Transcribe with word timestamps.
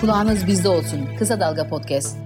Kulağınız 0.00 0.46
bizde 0.46 0.68
olsun. 0.68 1.08
Kısa 1.18 1.40
Dalga 1.40 1.68
Podcast. 1.68 2.18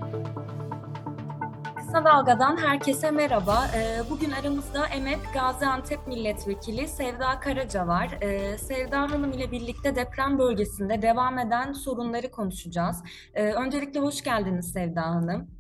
Kısa 1.76 2.04
Dalga'dan 2.04 2.56
herkese 2.56 3.10
merhaba. 3.10 3.66
Ee, 3.76 4.10
bugün 4.10 4.30
aramızda 4.30 4.86
Emet 4.86 5.20
Gaziantep 5.34 6.06
Milletvekili 6.06 6.88
Sevda 6.88 7.40
Karaca 7.40 7.86
var. 7.86 8.18
Ee, 8.20 8.58
Sevda 8.58 9.00
Hanım 9.00 9.32
ile 9.32 9.50
birlikte 9.50 9.96
deprem 9.96 10.38
bölgesinde 10.38 11.02
devam 11.02 11.38
eden 11.38 11.72
sorunları 11.72 12.30
konuşacağız. 12.30 12.96
Ee, 13.34 13.52
öncelikle 13.52 14.00
hoş 14.00 14.22
geldiniz 14.22 14.72
Sevda 14.72 15.02
Hanım. 15.02 15.50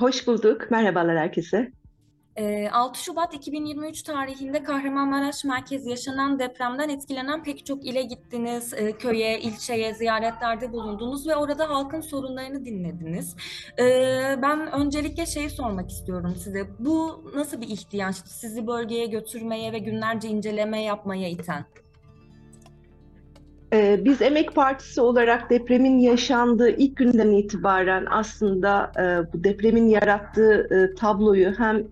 Hoş 0.00 0.26
bulduk. 0.26 0.70
Merhabalar 0.70 1.18
herkese. 1.18 1.72
6 2.36 3.00
ee, 3.00 3.02
Şubat 3.02 3.34
2023 3.34 4.02
tarihinde 4.02 4.62
Kahramanmaraş 4.62 5.44
merkezi 5.44 5.90
yaşanan 5.90 6.38
depremden 6.38 6.88
etkilenen 6.88 7.42
pek 7.42 7.66
çok 7.66 7.86
ile 7.86 8.02
gittiniz, 8.02 8.74
e, 8.74 8.92
köye, 8.92 9.40
ilçeye 9.40 9.94
ziyaretlerde 9.94 10.72
bulundunuz 10.72 11.26
ve 11.26 11.36
orada 11.36 11.70
halkın 11.70 12.00
sorunlarını 12.00 12.64
dinlediniz. 12.64 13.36
Ee, 13.78 14.38
ben 14.42 14.72
öncelikle 14.72 15.26
şeyi 15.26 15.50
sormak 15.50 15.90
istiyorum 15.90 16.34
size. 16.38 16.66
Bu 16.78 17.24
nasıl 17.34 17.60
bir 17.60 17.68
ihtiyaçtı 17.68 18.38
sizi 18.38 18.66
bölgeye 18.66 19.06
götürmeye 19.06 19.72
ve 19.72 19.78
günlerce 19.78 20.28
inceleme 20.28 20.82
yapmaya 20.82 21.28
iten? 21.28 21.64
Ee, 23.72 24.00
biz 24.04 24.22
Emek 24.22 24.54
Partisi 24.54 25.00
olarak 25.00 25.50
depremin 25.50 25.98
yaşandığı 25.98 26.70
ilk 26.70 26.96
günden 26.96 27.30
itibaren 27.30 28.06
aslında 28.10 28.92
e, 28.98 29.32
bu 29.32 29.44
depremin 29.44 29.88
yarattığı 29.88 30.68
e, 30.70 30.94
tabloyu 30.94 31.52
hem 31.58 31.86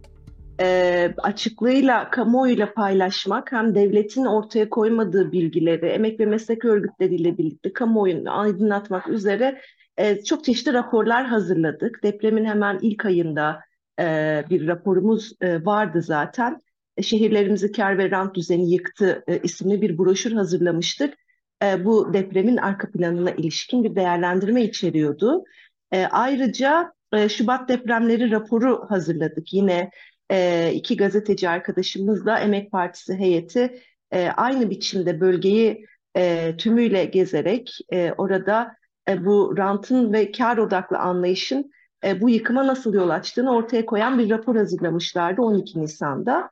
e, 0.61 1.15
açıklığıyla 1.19 2.11
kamuoyuyla 2.11 2.75
paylaşmak 2.75 3.53
hem 3.53 3.75
devletin 3.75 4.25
ortaya 4.25 4.71
koymadığı 4.71 5.33
bilgileri 5.33 5.87
emek 5.87 6.21
ve 6.21 6.27
meslek 6.27 6.65
örgütleriyle 6.65 7.39
birlikte 7.39 7.73
kamuoyunu 7.73 8.41
aydınlatmak 8.41 9.09
üzere 9.09 9.61
e, 9.97 10.25
çok 10.25 10.45
çeşitli 10.45 10.73
raporlar 10.73 11.27
hazırladık. 11.27 12.03
Depremin 12.03 12.45
hemen 12.45 12.79
ilk 12.83 13.05
ayında 13.05 13.61
e, 14.01 14.05
bir 14.51 14.67
raporumuz 14.67 15.33
e, 15.41 15.65
vardı 15.65 16.03
zaten. 16.03 16.63
E, 16.97 17.03
şehirlerimizi 17.03 17.73
kar 17.73 17.99
ve 17.99 18.11
rant 18.11 18.35
düzeni 18.35 18.73
yıktı 18.73 19.25
e, 19.27 19.39
isimli 19.39 19.83
bir 19.83 19.99
broşür 19.99 20.33
hazırlamıştık. 20.33 21.15
E, 21.63 21.85
bu 21.85 22.13
depremin 22.13 22.57
arka 22.57 22.91
planına 22.91 23.31
ilişkin 23.31 23.85
bir 23.85 23.97
değerlendirme 23.97 24.63
içeriyordu. 24.63 25.45
E, 25.93 26.07
ayrıca 26.07 26.93
e, 27.13 27.29
Şubat 27.29 27.69
depremleri 27.69 28.31
raporu 28.31 28.87
hazırladık. 28.89 29.53
Yine 29.53 29.91
e, 30.31 30.71
iki 30.75 30.97
gazeteci 30.97 31.49
arkadaşımızla 31.49 32.39
Emek 32.39 32.71
Partisi 32.71 33.15
heyeti 33.15 33.81
e, 34.15 34.29
aynı 34.29 34.71
biçimde 34.71 35.21
bölgeyi 35.21 35.87
e, 36.17 36.55
tümüyle 36.57 37.05
gezerek 37.05 37.79
e, 37.93 38.13
orada 38.19 38.77
bu 39.19 39.55
rantın 39.57 40.13
ve 40.13 40.33
kar 40.33 40.59
odaklı 40.59 40.99
anlayışın 40.99 41.71
bu 42.21 42.31
yıkıma 42.31 42.67
nasıl 42.67 42.95
yol 42.95 43.09
açtığını 43.09 43.55
ortaya 43.55 43.87
koyan 43.87 44.19
bir 44.19 44.31
rapor 44.31 44.57
hazırlamışlardı 44.57 45.43
12 45.43 45.81
Nisan'da. 45.81 46.51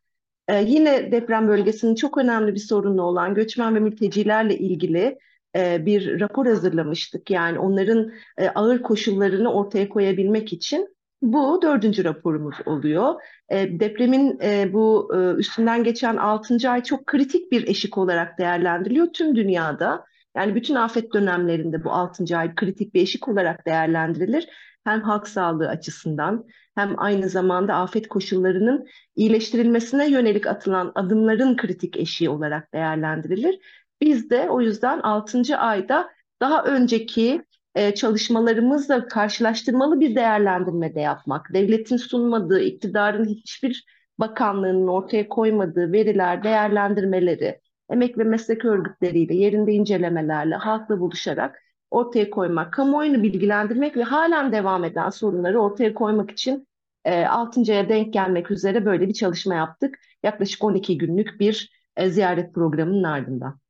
Yine 0.65 1.13
deprem 1.13 1.49
bölgesinin 1.49 1.95
çok 1.95 2.19
önemli 2.19 2.55
bir 2.55 2.61
sorunu 2.61 3.03
olan 3.03 3.35
göçmen 3.35 3.75
ve 3.75 3.81
mültecilerle 3.81 4.59
ilgili 4.59 5.19
bir 5.57 6.21
rapor 6.21 6.47
hazırlamıştık. 6.47 7.31
Yani 7.31 7.59
onların 7.59 8.13
ağır 8.55 8.83
koşullarını 8.83 9.53
ortaya 9.53 9.89
koyabilmek 9.89 10.53
için 10.53 10.97
bu 11.23 11.63
dördüncü 11.63 12.05
raporumuz 12.05 12.55
oluyor. 12.67 13.15
E, 13.49 13.81
depremin 13.81 14.39
e, 14.43 14.73
bu 14.73 15.13
e, 15.15 15.39
üstünden 15.39 15.85
geçen 15.85 16.17
altıncı 16.17 16.71
ay 16.71 16.83
çok 16.83 17.07
kritik 17.07 17.53
bir 17.53 17.69
eşik 17.69 17.99
olarak 17.99 18.39
değerlendiriliyor 18.39 19.07
tüm 19.13 19.37
dünyada. 19.37 20.05
Yani 20.37 20.55
bütün 20.55 20.75
afet 20.75 21.15
dönemlerinde 21.15 21.85
bu 21.85 21.91
altıncı 21.91 22.39
ay 22.39 22.55
kritik 22.55 22.95
bir 22.95 23.03
eşik 23.03 23.29
olarak 23.29 23.67
değerlendirilir. 23.67 24.49
Hem 24.85 25.01
halk 25.01 25.29
sağlığı 25.29 25.69
açısından 25.69 26.45
hem 26.75 26.95
aynı 27.01 27.29
zamanda 27.29 27.75
afet 27.75 28.09
koşullarının 28.09 28.87
iyileştirilmesine 29.17 30.11
yönelik 30.11 30.47
atılan 30.47 30.93
adımların 30.95 31.57
kritik 31.57 31.97
eşiği 31.97 32.31
olarak 32.31 32.75
değerlendirilir. 32.75 33.59
Biz 34.01 34.31
de 34.31 34.51
o 34.51 34.61
yüzden 34.61 35.01
altıncı 35.01 35.57
ayda 35.57 36.11
daha 36.41 36.65
önceki 36.65 37.43
e, 37.75 37.95
çalışmalarımızla 37.95 39.09
karşılaştırmalı 39.09 40.01
bir 40.01 40.15
değerlendirme 40.15 40.95
de 40.95 41.01
yapmak, 41.01 41.49
devletin 41.55 41.97
sunmadığı, 41.97 42.61
iktidarın 42.61 43.25
hiçbir 43.25 43.85
bakanlığının 44.19 44.89
ortaya 44.89 45.29
koymadığı 45.29 45.93
veriler, 45.93 46.45
değerlendirmeleri, 46.45 47.61
emek 47.91 48.19
ve 48.19 48.25
meslek 48.25 48.65
örgütleriyle, 48.65 49.35
yerinde 49.35 49.73
incelemelerle, 49.73 50.55
halkla 50.55 51.01
buluşarak 51.01 51.63
ortaya 51.91 52.31
koymak, 52.31 52.73
kamuoyunu 52.73 53.23
bilgilendirmek 53.23 53.97
ve 53.97 54.03
halen 54.03 54.53
devam 54.53 54.85
eden 54.85 55.11
sorunları 55.11 55.61
ortaya 55.61 55.95
koymak 55.95 56.31
için 56.31 56.69
e, 57.05 57.27
6. 57.27 57.61
aya 57.73 57.89
denk 57.89 58.13
gelmek 58.13 58.51
üzere 58.51 58.85
böyle 58.85 59.09
bir 59.09 59.15
çalışma 59.15 59.55
yaptık. 59.55 59.99
Yaklaşık 60.23 60.65
12 60.65 60.99
günlük 60.99 61.41
bir 61.41 61.83
e, 61.97 62.11
ziyaret 62.11 62.55
programının 62.55 63.03
ardından. 63.03 63.62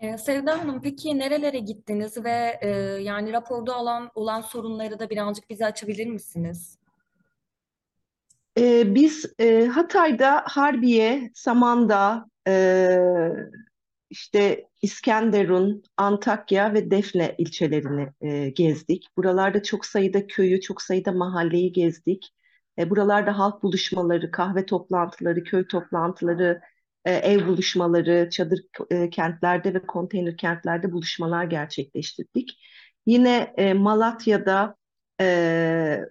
Ee, 0.00 0.18
Sevda 0.18 0.60
Hanım, 0.60 0.80
peki 0.82 1.18
nerelere 1.18 1.58
gittiniz 1.58 2.24
ve 2.24 2.58
e, 2.60 2.68
yani 3.02 3.32
raporda 3.32 3.78
olan 3.78 4.10
olan 4.14 4.40
sorunları 4.40 4.98
da 4.98 5.10
birazcık 5.10 5.50
bize 5.50 5.66
açabilir 5.66 6.06
misiniz? 6.06 6.78
Ee, 8.58 8.94
biz 8.94 9.32
e, 9.38 9.66
Hatay'da 9.66 10.42
Harbiye, 10.46 11.30
Samandağ, 11.34 12.26
e, 12.48 12.98
işte 14.10 14.68
İskenderun, 14.82 15.82
Antakya 15.96 16.74
ve 16.74 16.90
Defne 16.90 17.34
ilçelerini 17.38 18.08
e, 18.20 18.50
gezdik. 18.50 19.06
Buralarda 19.16 19.62
çok 19.62 19.86
sayıda 19.86 20.26
köyü, 20.26 20.60
çok 20.60 20.82
sayıda 20.82 21.12
mahalleyi 21.12 21.72
gezdik. 21.72 22.34
E, 22.78 22.90
buralarda 22.90 23.38
halk 23.38 23.62
buluşmaları, 23.62 24.30
kahve 24.30 24.66
toplantıları, 24.66 25.44
köy 25.44 25.68
toplantıları, 25.68 26.60
e, 27.04 27.12
ev 27.12 27.46
buluşmaları, 27.46 28.28
çadır 28.30 28.60
e, 28.90 29.10
kentlerde 29.10 29.74
ve 29.74 29.86
konteyner 29.86 30.36
kentlerde 30.36 30.92
buluşmalar 30.92 31.44
gerçekleştirdik. 31.44 32.58
Yine 33.06 33.54
e, 33.56 33.74
Malatya'da 33.74 34.76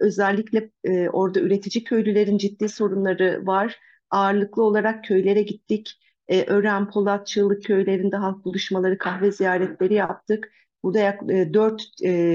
özellikle 0.00 0.70
orada 1.12 1.40
üretici 1.40 1.84
köylülerin 1.84 2.38
ciddi 2.38 2.68
sorunları 2.68 3.46
var. 3.46 3.78
Ağırlıklı 4.10 4.62
olarak 4.64 5.04
köylere 5.04 5.42
gittik. 5.42 6.00
Ören, 6.46 6.90
Polat, 6.90 7.26
Çığlık 7.26 7.64
köylerinde 7.64 8.16
halk 8.16 8.44
buluşmaları, 8.44 8.98
kahve 8.98 9.32
ziyaretleri 9.32 9.94
yaptık. 9.94 10.52
Burada 10.82 10.98
yak, 10.98 11.28
4 11.28 11.82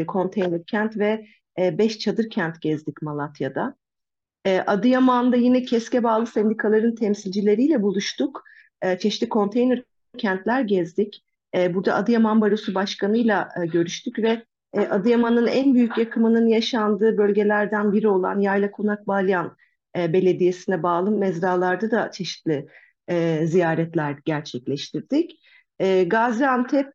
konteyner 0.08 0.66
kent 0.66 0.98
ve 0.98 1.26
5 1.58 2.00
çadır 2.00 2.30
kent 2.30 2.62
gezdik 2.62 3.02
Malatya'da. 3.02 3.76
Adıyaman'da 4.46 5.36
yine 5.36 5.64
keske 5.64 6.04
bağlı 6.04 6.28
sendikaların 6.28 6.96
temsilcileriyle 6.96 7.82
buluştuk 7.82 8.44
e, 8.82 8.98
çeşitli 8.98 9.30
konteyner 9.30 9.84
kentler 10.18 10.62
gezdik. 10.62 11.24
E, 11.56 11.74
burada 11.74 11.96
Adıyaman 11.96 12.42
Barosu 12.42 12.76
Başkanı'yla 12.76 13.50
e, 13.62 13.66
görüştük 13.66 14.20
ve 14.20 14.44
e, 14.74 14.80
Adıyaman'ın 14.80 15.48
en 15.48 15.74
büyük 15.74 15.98
yakımının 15.98 16.48
yaşandığı 16.48 17.18
bölgelerden 17.18 17.92
biri 17.94 18.08
olan 18.08 18.40
Yayla 18.40 18.72
Konak 18.72 19.08
Balyan 19.08 19.58
e, 19.98 20.14
Belediyesi'ne 20.14 20.84
bağlı 20.84 21.12
mezralarda 21.12 21.92
da 21.92 22.12
çeşitli 22.12 22.68
ziyaretler 23.44 24.18
gerçekleştirdik. 24.26 25.40
Gaziantep 26.08 26.88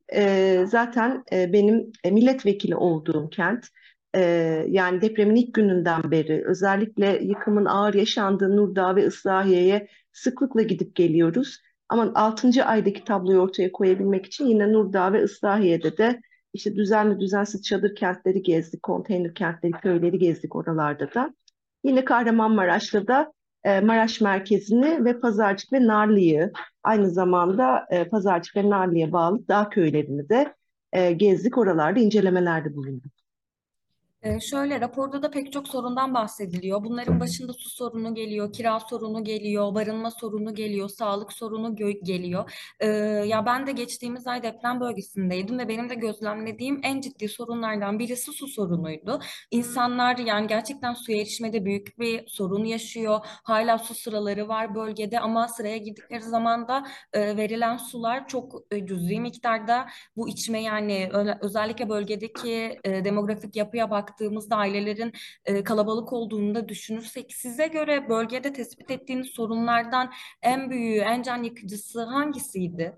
zaten 0.69 1.25
benim 1.33 1.93
milletvekili 2.11 2.77
olduğum 2.77 3.31
kent. 3.31 3.67
E, 4.15 4.21
yani 4.69 5.01
depremin 5.01 5.37
ilk 5.37 5.55
gününden 5.55 6.11
beri 6.11 6.45
özellikle 6.47 7.19
yıkımın 7.23 7.65
ağır 7.65 7.95
yaşandığı 7.95 8.57
Nurdağ 8.57 8.97
ve 8.97 9.07
Islahiye'ye 9.07 9.89
sıklıkla 10.13 10.63
gidip 10.63 10.95
geliyoruz. 10.95 11.59
Ama 11.89 12.13
6. 12.15 12.65
aydaki 12.65 13.05
tabloyu 13.05 13.39
ortaya 13.39 13.73
koyabilmek 13.73 14.27
için 14.27 14.47
yine 14.47 14.73
Nurdağ 14.73 15.13
ve 15.13 15.23
Islahiye'de 15.25 15.97
de 15.97 16.21
işte 16.53 16.77
düzenli 16.77 17.21
düzensiz 17.21 17.63
çadır 17.63 17.95
kentleri 17.95 18.43
gezdik, 18.43 18.83
konteyner 18.83 19.35
kentleri, 19.35 19.73
köyleri 19.73 20.19
gezdik 20.19 20.57
oralarda 20.57 21.15
da. 21.15 21.35
Yine 21.85 22.05
Kahramanmaraş'ta 22.05 23.07
da 23.07 23.33
e, 23.65 23.81
Maraş 23.81 24.21
merkezini 24.21 25.05
ve 25.05 25.21
Pazarcık 25.21 25.73
ve 25.73 25.87
Narlı'yı 25.87 26.53
aynı 26.83 27.11
zamanda 27.11 27.87
e, 27.91 28.09
Pazarcık 28.09 28.57
ve 28.57 28.71
Narlı'ya 28.71 29.13
bağlı 29.13 29.49
dağ 29.49 29.69
köylerini 29.69 30.29
de 30.29 30.55
e, 30.93 31.13
gezdik. 31.13 31.59
Oralarda 31.59 32.01
incelemelerde 32.01 32.77
bulunduk. 32.77 33.18
Ee, 34.23 34.41
şöyle 34.41 34.81
raporda 34.81 35.23
da 35.23 35.31
pek 35.31 35.53
çok 35.53 35.69
sorundan 35.69 36.15
bahsediliyor. 36.15 36.85
Bunların 36.85 37.21
başında 37.21 37.53
su 37.53 37.71
sorunu 37.71 38.15
geliyor, 38.15 38.53
kira 38.53 38.81
sorunu 38.81 39.25
geliyor, 39.25 39.75
barınma 39.75 40.11
sorunu 40.11 40.55
geliyor, 40.55 40.89
sağlık 40.89 41.33
sorunu 41.33 41.77
geliyor. 42.05 42.51
Ee, 42.81 42.87
ya 43.27 43.47
ben 43.47 43.67
de 43.67 43.73
geçtiğimiz 43.73 44.27
ay 44.27 44.43
deprem 44.43 44.81
bölgesindeydim 44.81 45.59
ve 45.59 45.69
benim 45.69 45.89
de 45.89 45.95
gözlemlediğim 45.95 46.81
en 46.83 47.01
ciddi 47.01 47.29
sorunlardan 47.29 47.99
birisi 47.99 48.33
su 48.33 48.47
sorunuydu. 48.47 49.21
İnsanlar 49.51 50.19
yani 50.19 50.47
gerçekten 50.47 50.95
suya 50.95 51.19
erişmede 51.19 51.65
büyük 51.65 51.99
bir 51.99 52.27
sorun 52.29 52.65
yaşıyor. 52.65 53.21
Hala 53.25 53.79
su 53.79 53.95
sıraları 53.95 54.49
var 54.49 54.75
bölgede 54.75 55.21
ama 55.21 55.49
sıraya 55.49 55.77
girdikleri 55.77 56.23
zaman 56.23 56.69
da 56.69 56.87
e, 57.13 57.37
verilen 57.37 57.77
sular 57.77 58.29
çok 58.29 58.55
e, 58.71 58.87
cüzi 58.87 59.21
miktarda. 59.21 59.87
Bu 60.17 60.29
içme 60.29 60.63
yani 60.63 61.11
özellikle 61.41 61.89
bölgedeki 61.89 62.81
e, 62.85 63.05
demografik 63.05 63.57
yapıya 63.57 63.91
baktığımızda 64.09 64.57
ailelerin 64.57 65.13
e, 65.45 65.65
kalabalık 65.65 66.13
olduğunu 66.13 66.55
da 66.55 66.69
düşünürsek 66.69 67.33
size 67.33 67.67
göre 67.67 68.09
bölgede 68.09 68.53
tespit 68.53 68.91
ettiğiniz 68.91 69.27
sorunlardan 69.27 70.11
en 70.43 70.71
büyüğü, 70.71 70.99
en 70.99 71.23
can 71.23 71.43
yakıcısı 71.43 72.03
hangisiydi? 72.03 72.97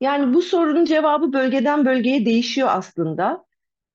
Yani 0.00 0.34
bu 0.34 0.42
sorunun 0.42 0.84
cevabı 0.84 1.32
bölgeden 1.32 1.84
bölgeye 1.84 2.26
değişiyor 2.26 2.68
aslında. 2.70 3.44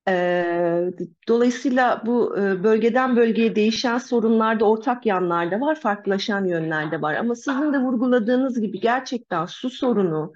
Ee, 0.08 0.90
dolayısıyla 1.28 2.02
bu 2.06 2.38
e, 2.38 2.64
bölgeden 2.64 3.16
bölgeye 3.16 3.56
değişen 3.56 3.98
sorunlarda 3.98 4.64
ortak 4.64 5.06
yanlar 5.06 5.50
da 5.50 5.60
var, 5.60 5.80
farklılaşan 5.80 6.44
yönler 6.44 6.90
de 6.90 7.02
var. 7.02 7.14
Ama 7.14 7.34
sizin 7.34 7.72
de 7.72 7.78
vurguladığınız 7.78 8.60
gibi 8.60 8.80
gerçekten 8.80 9.46
su 9.46 9.70
sorunu, 9.70 10.32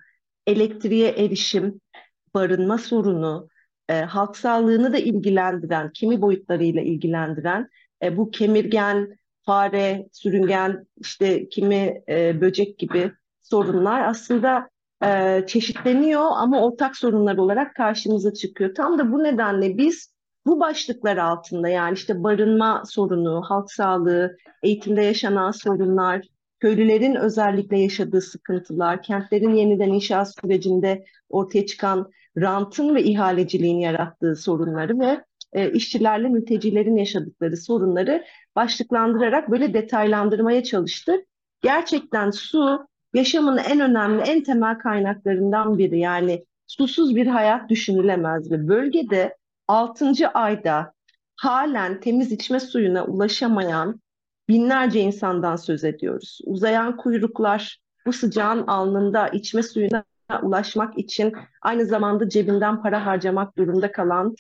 elektriğe 0.46 1.08
erişim, 1.08 1.81
barınma 2.34 2.78
sorunu, 2.78 3.48
e, 3.90 4.00
halk 4.00 4.37
sağlığını 4.37 4.92
da 4.92 4.98
ilgilendiren, 4.98 5.90
kimi 5.92 6.22
boyutlarıyla 6.22 6.82
ilgilendiren, 6.82 7.69
e, 8.02 8.16
bu 8.16 8.31
kemirgen, 8.31 9.16
fare, 9.46 10.08
sürüngen, 10.12 10.87
işte 10.96 11.48
kimi 11.48 12.02
e, 12.08 12.40
böcek 12.40 12.78
gibi 12.78 13.12
sorunlar 13.42 14.00
aslında 14.00 14.69
e, 15.04 15.42
çeşitleniyor 15.46 16.26
ama 16.34 16.62
ortak 16.64 16.96
sorunlar 16.96 17.37
olarak 17.37 17.75
karşımıza 17.75 18.34
çıkıyor. 18.34 18.75
Tam 18.75 18.98
da 18.98 19.12
bu 19.12 19.22
nedenle 19.22 19.78
biz 19.78 20.14
bu 20.46 20.60
başlıklar 20.60 21.16
altında 21.16 21.69
yani 21.69 21.94
işte 21.94 22.22
barınma 22.22 22.82
sorunu, 22.87 23.42
halk 23.42 23.72
sağlığı, 23.72 24.37
eğitimde 24.62 25.02
yaşanan 25.02 25.50
sorunlar, 25.50 26.26
köylülerin 26.60 27.14
özellikle 27.14 27.78
yaşadığı 27.81 28.20
sıkıntılar, 28.20 29.02
kentlerin 29.02 29.54
yeniden 29.54 29.88
inşaat 29.88 30.34
sürecinde 30.40 31.04
ortaya 31.28 31.66
çıkan 31.66 32.10
rantın 32.37 32.94
ve 32.94 33.03
ihaleciliğin 33.03 33.79
yarattığı 33.79 34.37
sorunları 34.37 34.99
ve 34.99 35.25
e, 35.53 35.73
işçilerle 35.73 36.29
mültecilerin 36.29 36.97
yaşadıkları 36.97 37.56
sorunları 37.56 38.25
başlıklandırarak 38.56 39.50
böyle 39.50 39.75
detaylandırmaya 39.75 40.65
çalıştık. 40.65 41.25
Gerçekten 41.62 42.31
su 42.31 42.87
yaşamın 43.15 43.56
en 43.56 43.81
önemli, 43.81 44.23
en 44.23 44.43
temel 44.43 44.79
kaynaklarından 44.79 45.79
biri. 45.79 45.99
Yani 45.99 46.44
susuz 46.67 47.17
bir 47.17 47.27
hayat 47.27 47.69
düşünülemez 47.69 48.50
ve 48.50 48.69
bölgede 48.69 49.37
6. 49.69 50.29
ayda 50.35 50.93
halen 51.37 52.00
temiz 52.00 52.33
içme 52.33 52.61
suyuna 52.61 53.05
ulaşamayan 53.05 54.00
binlerce 54.49 55.00
insandan 55.00 55.56
söz 55.56 55.85
ediyoruz. 55.85 56.41
Uzayan 56.44 56.97
kuyruklar 56.97 57.79
bu 58.06 58.12
sıcağın 58.12 58.67
alnında 58.67 59.29
içme 59.29 59.62
suyuna 59.62 60.05
ulaşmak 60.43 60.99
için 60.99 61.32
aynı 61.62 61.85
zamanda 61.85 62.29
cebinden 62.29 62.82
para 62.82 63.06
harcamak 63.06 63.56
durumunda 63.56 63.93
kalan 63.93 64.35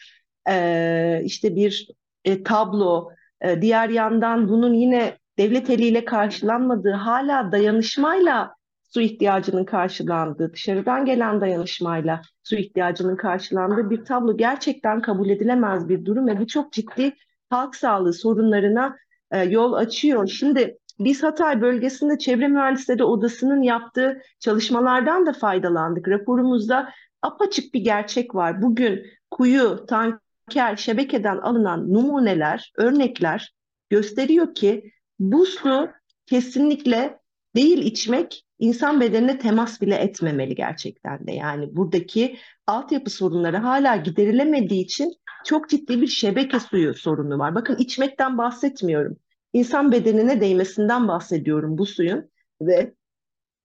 e, 0.48 1.20
işte 1.24 1.56
bir 1.56 1.88
e, 2.24 2.42
tablo. 2.42 3.10
E, 3.40 3.62
diğer 3.62 3.88
yandan 3.88 4.48
bunun 4.48 4.74
yine 4.74 5.18
devlet 5.38 5.70
eliyle 5.70 6.04
karşılanmadığı, 6.04 6.92
hala 6.92 7.52
dayanışmayla 7.52 8.54
su 8.82 9.00
ihtiyacının 9.00 9.64
karşılandığı, 9.64 10.52
dışarıdan 10.52 11.04
gelen 11.04 11.40
dayanışmayla 11.40 12.22
su 12.42 12.56
ihtiyacının 12.56 13.16
karşılandığı 13.16 13.90
bir 13.90 14.04
tablo 14.04 14.36
gerçekten 14.36 15.00
kabul 15.02 15.28
edilemez 15.28 15.88
bir 15.88 16.04
durum 16.04 16.26
ve 16.26 16.40
bu 16.40 16.46
çok 16.46 16.72
ciddi 16.72 17.14
halk 17.50 17.76
sağlığı 17.76 18.12
sorunlarına 18.12 18.96
e, 19.30 19.42
yol 19.42 19.72
açıyor. 19.72 20.26
Şimdi 20.26 20.78
biz 21.00 21.22
Hatay 21.22 21.60
bölgesinde 21.60 22.18
Çevre 22.18 22.48
Mühendisleri 22.48 23.04
Odası'nın 23.04 23.62
yaptığı 23.62 24.22
çalışmalardan 24.40 25.26
da 25.26 25.32
faydalandık. 25.32 26.08
Raporumuzda 26.08 26.90
apaçık 27.22 27.74
bir 27.74 27.80
gerçek 27.80 28.34
var. 28.34 28.62
Bugün 28.62 29.06
kuyu, 29.30 29.86
tanker, 29.88 30.76
şebekeden 30.76 31.38
alınan 31.38 31.92
numuneler, 31.94 32.72
örnekler 32.76 33.54
gösteriyor 33.90 34.54
ki 34.54 34.92
bu 35.18 35.46
su 35.46 35.88
kesinlikle 36.26 37.18
değil 37.56 37.78
içmek, 37.78 38.44
insan 38.58 39.00
bedenine 39.00 39.38
temas 39.38 39.80
bile 39.80 39.94
etmemeli 39.94 40.54
gerçekten 40.54 41.26
de. 41.26 41.32
Yani 41.32 41.76
buradaki 41.76 42.36
altyapı 42.66 43.10
sorunları 43.10 43.56
hala 43.56 43.96
giderilemediği 43.96 44.84
için 44.84 45.12
çok 45.44 45.68
ciddi 45.68 46.00
bir 46.00 46.06
şebeke 46.06 46.60
suyu 46.60 46.94
sorunu 46.94 47.38
var. 47.38 47.54
Bakın 47.54 47.76
içmekten 47.76 48.38
bahsetmiyorum. 48.38 49.16
İnsan 49.52 49.92
bedenine 49.92 50.40
değmesinden 50.40 51.08
bahsediyorum 51.08 51.78
bu 51.78 51.86
suyun 51.86 52.30
ve 52.62 52.94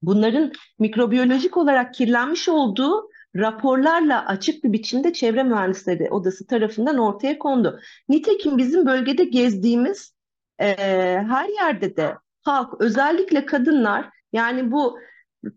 bunların 0.01 0.51
mikrobiyolojik 0.79 1.57
olarak 1.57 1.93
kirlenmiş 1.93 2.49
olduğu 2.49 3.09
raporlarla 3.35 4.25
açık 4.25 4.63
bir 4.63 4.73
biçimde 4.73 5.13
Çevre 5.13 5.43
Mühendisleri 5.43 6.09
Odası 6.11 6.47
tarafından 6.47 6.97
ortaya 6.97 7.39
kondu. 7.39 7.79
Nitekim 8.09 8.57
bizim 8.57 8.85
bölgede 8.85 9.23
gezdiğimiz 9.23 10.13
e, 10.59 10.65
her 11.27 11.49
yerde 11.49 11.97
de 11.97 12.15
halk 12.41 12.81
özellikle 12.81 13.45
kadınlar 13.45 14.09
yani 14.33 14.71
bu 14.71 14.99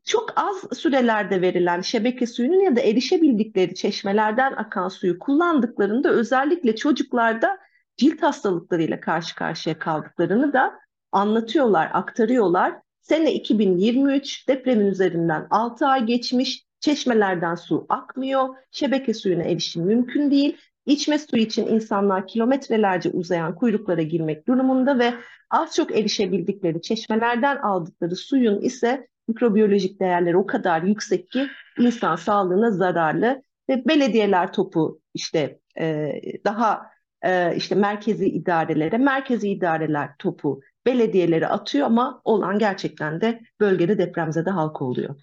çok 0.04 0.32
az 0.36 0.78
sürelerde 0.78 1.40
verilen 1.40 1.80
şebeke 1.80 2.26
suyunun 2.26 2.60
ya 2.60 2.76
da 2.76 2.80
erişebildikleri 2.80 3.74
çeşmelerden 3.74 4.52
akan 4.52 4.88
suyu 4.88 5.18
kullandıklarında 5.18 6.10
özellikle 6.10 6.76
çocuklarda 6.76 7.58
cilt 7.98 8.22
hastalıklarıyla 8.22 9.00
karşı 9.00 9.34
karşıya 9.34 9.78
kaldıklarını 9.78 10.52
da 10.52 10.80
anlatıyorlar, 11.12 11.90
aktarıyorlar. 11.92 12.74
Sene 13.00 13.34
2023 13.34 14.48
depremin 14.48 14.86
üzerinden 14.86 15.46
6 15.50 15.86
ay 15.86 16.04
geçmiş, 16.04 16.64
çeşmelerden 16.80 17.54
su 17.54 17.86
akmıyor, 17.88 18.48
şebeke 18.70 19.14
suyuna 19.14 19.42
erişim 19.42 19.84
mümkün 19.84 20.30
değil. 20.30 20.56
İçme 20.86 21.18
suyu 21.18 21.42
için 21.42 21.66
insanlar 21.66 22.26
kilometrelerce 22.26 23.10
uzayan 23.10 23.54
kuyruklara 23.54 24.02
girmek 24.02 24.48
durumunda 24.48 24.98
ve 24.98 25.14
az 25.50 25.74
çok 25.74 25.96
erişebildikleri 25.98 26.82
çeşmelerden 26.82 27.56
aldıkları 27.56 28.16
suyun 28.16 28.60
ise 28.60 29.08
mikrobiyolojik 29.28 30.00
değerleri 30.00 30.36
o 30.36 30.46
kadar 30.46 30.82
yüksek 30.82 31.30
ki 31.30 31.46
insan 31.78 32.16
sağlığına 32.16 32.70
zararlı 32.70 33.42
ve 33.68 33.84
belediyeler 33.88 34.52
topu 34.52 35.00
işte 35.14 35.58
e, 35.80 36.12
daha 36.44 36.97
e, 37.22 37.56
işte 37.56 37.74
merkezi 37.74 38.28
idarelere, 38.28 38.98
merkezi 38.98 39.48
idareler 39.48 40.10
topu 40.18 40.60
belediyelere 40.86 41.46
atıyor 41.46 41.86
ama 41.86 42.20
olan 42.24 42.58
gerçekten 42.58 43.20
de 43.20 43.40
bölgede 43.60 43.98
depremzede 43.98 44.50
halk 44.50 44.82
oluyor. 44.82 45.16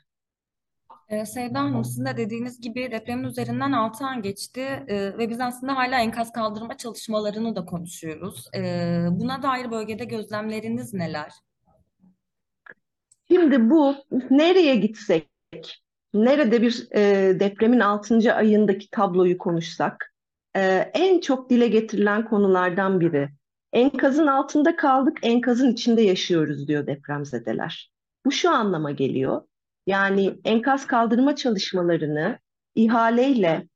Ee, 1.09 1.25
Sevda 1.25 1.59
Hanım, 1.59 1.85
sizin 1.85 2.05
de 2.05 2.17
dediğiniz 2.17 2.61
gibi 2.61 2.91
depremin 2.91 3.23
üzerinden 3.23 3.71
6 3.71 4.05
ay 4.05 4.21
geçti 4.21 4.61
ee, 4.87 5.17
ve 5.17 5.29
biz 5.29 5.39
aslında 5.39 5.75
hala 5.75 5.99
enkaz 5.99 6.31
kaldırma 6.31 6.77
çalışmalarını 6.77 7.55
da 7.55 7.65
konuşuyoruz. 7.65 8.45
Ee, 8.55 9.05
buna 9.11 9.43
dair 9.43 9.71
bölgede 9.71 10.05
gözlemleriniz 10.05 10.93
neler? 10.93 11.31
Şimdi 13.31 13.69
bu 13.69 13.95
nereye 14.29 14.75
gitsek, 14.75 15.29
nerede 16.13 16.61
bir 16.61 16.87
e, 16.91 17.01
depremin 17.39 17.79
6. 17.79 18.33
ayındaki 18.33 18.89
tabloyu 18.89 19.37
konuşsak, 19.37 20.13
e, 20.55 20.91
en 20.93 21.19
çok 21.19 21.49
dile 21.49 21.67
getirilen 21.67 22.25
konulardan 22.25 22.99
biri. 22.99 23.29
Enkazın 23.73 24.27
altında 24.27 24.75
kaldık, 24.75 25.17
enkazın 25.21 25.71
içinde 25.73 26.01
yaşıyoruz 26.01 26.67
diyor 26.67 26.87
depremzedeler. 26.87 27.91
Bu 28.25 28.31
şu 28.31 28.49
anlama 28.49 28.91
geliyor. 28.91 29.41
Yani 29.87 30.39
enkaz 30.45 30.87
kaldırma 30.87 31.35
çalışmalarını 31.35 32.39
ihaleyle 32.75 33.67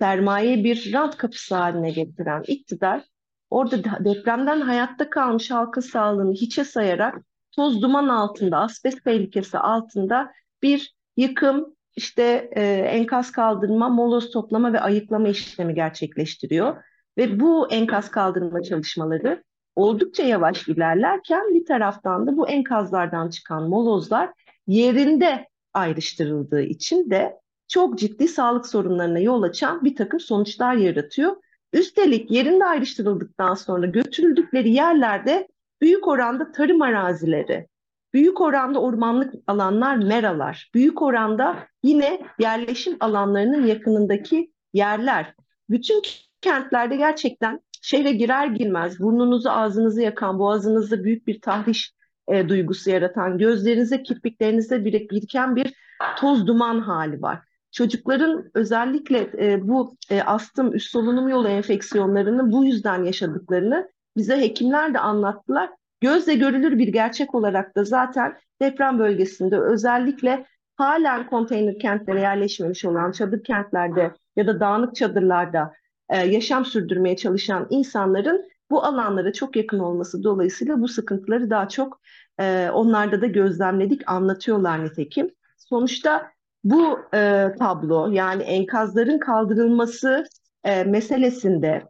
sermaye 0.00 0.64
bir 0.64 0.92
rant 0.92 1.16
kapısı 1.16 1.54
haline 1.54 1.90
getiren 1.90 2.42
iktidar 2.46 3.04
orada 3.50 4.04
depremden 4.04 4.60
hayatta 4.60 5.10
kalmış 5.10 5.50
halkın 5.50 5.80
sağlığını 5.80 6.32
hiçe 6.32 6.64
sayarak 6.64 7.18
toz 7.52 7.82
duman 7.82 8.08
altında, 8.08 8.58
asbest 8.58 9.04
tehlikesi 9.04 9.58
altında 9.58 10.32
bir 10.62 10.94
yıkım, 11.16 11.76
işte 11.96 12.50
e, 12.56 12.62
enkaz 12.90 13.32
kaldırma, 13.32 13.88
moloz 13.88 14.30
toplama 14.30 14.72
ve 14.72 14.80
ayıklama 14.80 15.28
işlemi 15.28 15.74
gerçekleştiriyor. 15.74 16.76
Ve 17.18 17.40
bu 17.40 17.70
enkaz 17.70 18.10
kaldırma 18.10 18.62
çalışmaları 18.62 19.44
oldukça 19.76 20.22
yavaş 20.22 20.68
ilerlerken 20.68 21.54
bir 21.54 21.66
taraftan 21.66 22.26
da 22.26 22.36
bu 22.36 22.48
enkazlardan 22.48 23.30
çıkan 23.30 23.68
molozlar 23.68 24.30
yerinde 24.66 25.48
ayrıştırıldığı 25.74 26.62
için 26.62 27.10
de 27.10 27.36
çok 27.68 27.98
ciddi 27.98 28.28
sağlık 28.28 28.66
sorunlarına 28.66 29.18
yol 29.18 29.42
açan 29.42 29.84
bir 29.84 29.96
takım 29.96 30.20
sonuçlar 30.20 30.74
yaratıyor. 30.74 31.36
Üstelik 31.72 32.30
yerinde 32.30 32.64
ayrıştırıldıktan 32.64 33.54
sonra 33.54 33.86
götürüldükleri 33.86 34.70
yerlerde 34.70 35.48
büyük 35.80 36.08
oranda 36.08 36.52
tarım 36.52 36.82
arazileri, 36.82 37.68
büyük 38.14 38.40
oranda 38.40 38.80
ormanlık 38.80 39.34
alanlar, 39.46 39.96
meralar, 39.96 40.70
büyük 40.74 41.02
oranda 41.02 41.56
yine 41.82 42.20
yerleşim 42.38 42.96
alanlarının 43.00 43.66
yakınındaki 43.66 44.52
yerler. 44.72 45.34
Bütün 45.70 46.02
kentlerde 46.40 46.96
gerçekten 46.96 47.60
şehre 47.82 48.12
girer 48.12 48.46
girmez 48.46 49.00
burnunuzu 49.00 49.50
ağzınızı 49.50 50.02
yakan, 50.02 50.38
boğazınızda 50.38 51.04
büyük 51.04 51.26
bir 51.26 51.40
tahriş 51.40 51.94
e, 52.28 52.48
duygusu 52.48 52.90
yaratan, 52.90 53.38
gözlerinize, 53.38 54.02
kirpiklerinize 54.02 54.84
biriken 54.84 55.56
bir 55.56 55.74
toz 56.16 56.46
duman 56.46 56.80
hali 56.80 57.22
var. 57.22 57.38
Çocukların 57.72 58.50
özellikle 58.54 59.30
e, 59.38 59.68
bu 59.68 59.96
e, 60.10 60.22
astım, 60.22 60.74
üst 60.74 60.90
solunum 60.90 61.28
yolu 61.28 61.48
enfeksiyonlarını 61.48 62.52
bu 62.52 62.64
yüzden 62.64 63.04
yaşadıklarını 63.04 63.88
bize 64.16 64.40
hekimler 64.40 64.94
de 64.94 64.98
anlattılar. 64.98 65.70
Gözle 66.04 66.34
görülür 66.34 66.78
bir 66.78 66.88
gerçek 66.88 67.34
olarak 67.34 67.76
da 67.76 67.84
zaten 67.84 68.38
deprem 68.60 68.98
bölgesinde 68.98 69.60
özellikle 69.60 70.46
halen 70.76 71.26
konteyner 71.26 71.78
kentlere 71.78 72.20
yerleşmemiş 72.20 72.84
olan 72.84 73.12
çadır 73.12 73.44
kentlerde 73.44 74.12
ya 74.36 74.46
da 74.46 74.60
dağınık 74.60 74.96
çadırlarda 74.96 75.72
e, 76.08 76.18
yaşam 76.18 76.64
sürdürmeye 76.64 77.16
çalışan 77.16 77.66
insanların 77.70 78.48
bu 78.70 78.84
alanlara 78.84 79.32
çok 79.32 79.56
yakın 79.56 79.78
olması 79.78 80.24
dolayısıyla 80.24 80.80
bu 80.80 80.88
sıkıntıları 80.88 81.50
daha 81.50 81.68
çok 81.68 82.00
e, 82.40 82.70
onlarda 82.72 83.20
da 83.20 83.26
gözlemledik, 83.26 84.02
anlatıyorlar 84.06 84.84
nitekim. 84.84 85.30
Sonuçta 85.56 86.30
bu 86.64 86.98
e, 87.14 87.48
tablo 87.58 88.10
yani 88.10 88.42
enkazların 88.42 89.18
kaldırılması 89.18 90.24
e, 90.64 90.84
meselesinde 90.84 91.88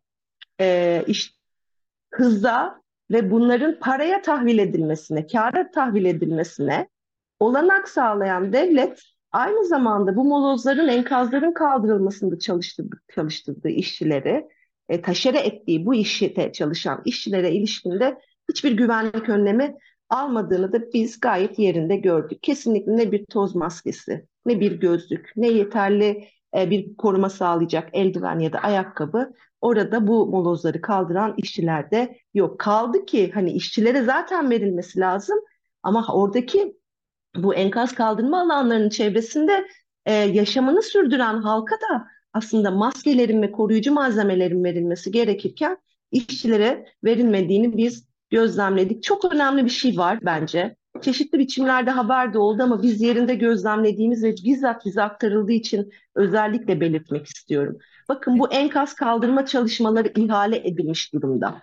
e, 0.61 1.05
iş, 1.07 1.35
hıza 2.11 2.84
ve 3.11 3.31
bunların 3.31 3.79
paraya 3.79 4.23
tahvil 4.23 4.59
edilmesine, 4.59 5.27
kâra 5.27 5.71
tahvil 5.71 6.05
edilmesine 6.05 6.89
olanak 7.41 7.89
sağlayan 7.89 8.53
devlet 8.53 9.01
aynı 9.33 9.65
zamanda 9.65 10.17
bu 10.17 10.25
molozların, 10.25 10.89
enkazların 10.89 11.53
kaldırılmasında 11.53 12.39
çalıştırdı, 12.39 12.97
çalıştırdığı 13.15 13.69
işçileri, 13.69 14.49
e, 14.89 15.03
taşere 15.03 15.39
ettiği 15.39 15.87
bu 15.87 15.95
işte 15.95 16.53
çalışan 16.53 17.03
işçilere 17.05 17.53
ilişkinde 17.53 18.19
hiçbir 18.51 18.73
güvenlik 18.73 19.29
önlemi 19.29 19.75
almadığını 20.09 20.73
da 20.73 20.93
biz 20.93 21.21
gayet 21.21 21.59
yerinde 21.59 21.97
gördük. 21.97 22.43
Kesinlikle 22.43 22.97
ne 22.97 23.13
bir 23.13 23.25
toz 23.27 23.55
maskesi, 23.55 24.27
ne 24.47 24.61
bir 24.61 24.81
gözlük, 24.81 25.33
ne 25.37 25.49
yeterli 25.49 26.29
e, 26.57 26.71
bir 26.71 26.97
koruma 26.97 27.31
sağlayacak 27.31 27.89
eldiven 27.93 28.39
ya 28.39 28.53
da 28.53 28.59
ayakkabı 28.59 29.33
orada 29.61 30.07
bu 30.07 30.27
molozları 30.27 30.81
kaldıran 30.81 31.35
işçilerde 31.37 32.19
yok. 32.35 32.59
Kaldı 32.59 33.05
ki 33.05 33.31
hani 33.35 33.53
işçilere 33.53 34.03
zaten 34.03 34.51
verilmesi 34.51 35.01
lazım 35.01 35.39
ama 35.83 36.07
oradaki 36.13 36.77
bu 37.37 37.55
enkaz 37.55 37.95
kaldırma 37.95 38.41
alanlarının 38.41 38.89
çevresinde 38.89 39.67
e, 40.07 40.13
yaşamını 40.13 40.83
sürdüren 40.83 41.39
halka 41.39 41.75
da 41.75 42.07
aslında 42.33 42.71
maskelerin 42.71 43.43
ve 43.43 43.53
koruyucu 43.53 43.93
malzemelerin 43.93 44.65
verilmesi 44.65 45.11
gerekirken 45.11 45.77
işçilere 46.11 46.87
verilmediğini 47.05 47.77
biz 47.77 48.09
gözlemledik. 48.31 49.03
Çok 49.03 49.35
önemli 49.35 49.65
bir 49.65 49.71
şey 49.71 49.97
var 49.97 50.19
bence. 50.23 50.77
Çeşitli 51.01 51.39
biçimlerde 51.39 51.91
haber 51.91 52.35
de 52.35 52.39
oldu 52.39 52.63
ama 52.63 52.83
biz 52.83 53.01
yerinde 53.01 53.35
gözlemlediğimiz 53.35 54.25
ve 54.25 54.35
bizzat 54.45 54.85
bize 54.85 55.03
aktarıldığı 55.03 55.53
için 55.53 55.93
özellikle 56.15 56.81
belirtmek 56.81 57.27
istiyorum. 57.27 57.79
Bakın 58.09 58.39
bu 58.39 58.53
enkaz 58.53 58.95
kaldırma 58.95 59.47
çalışmaları 59.47 60.13
ihale 60.17 60.69
edilmiş 60.69 61.13
durumda. 61.13 61.63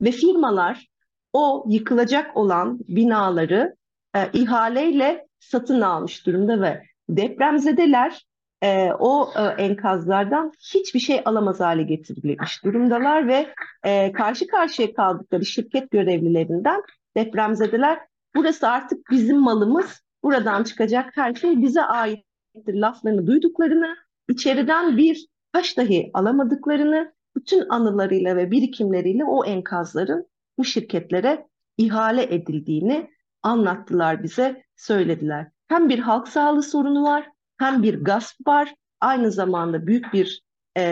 Ve 0.00 0.10
firmalar 0.10 0.86
o 1.32 1.64
yıkılacak 1.68 2.36
olan 2.36 2.78
binaları 2.88 3.76
e, 4.14 4.30
ihaleyle 4.32 5.26
satın 5.40 5.80
almış 5.80 6.26
durumda 6.26 6.60
ve 6.60 6.82
depremzedeler 7.08 8.26
e, 8.62 8.92
o 8.92 9.32
e, 9.36 9.40
enkazlardan 9.42 10.52
hiçbir 10.74 11.00
şey 11.00 11.22
alamaz 11.24 11.60
hale 11.60 11.82
getirilmiş 11.82 12.64
durumdalar 12.64 13.28
ve 13.28 13.54
e, 13.84 14.12
karşı 14.12 14.46
karşıya 14.46 14.94
kaldıkları 14.94 15.44
şirket 15.44 15.90
görevlilerinden 15.90 16.82
depremzedeler 17.16 17.98
burası 18.36 18.68
artık 18.68 19.10
bizim 19.10 19.40
malımız 19.40 20.02
buradan 20.22 20.64
çıkacak 20.64 21.16
her 21.16 21.34
şey 21.34 21.62
bize 21.62 21.82
aittir 21.82 22.74
laflarını 22.74 23.26
duyduklarını 23.26 23.96
içeriden 24.28 24.96
bir 24.96 25.26
taş 25.52 25.76
dahi 25.76 26.10
alamadıklarını 26.14 27.12
bütün 27.36 27.68
anılarıyla 27.68 28.36
ve 28.36 28.50
birikimleriyle 28.50 29.24
o 29.24 29.44
enkazların 29.44 30.26
bu 30.58 30.64
şirketlere 30.64 31.46
ihale 31.78 32.34
edildiğini 32.34 33.10
anlattılar 33.42 34.22
bize, 34.22 34.62
söylediler. 34.76 35.50
Hem 35.68 35.88
bir 35.88 35.98
halk 35.98 36.28
sağlığı 36.28 36.62
sorunu 36.62 37.02
var, 37.02 37.28
hem 37.58 37.82
bir 37.82 38.04
gasp 38.04 38.46
var, 38.46 38.74
aynı 39.00 39.32
zamanda 39.32 39.86
büyük 39.86 40.12
bir 40.12 40.42
e, 40.76 40.82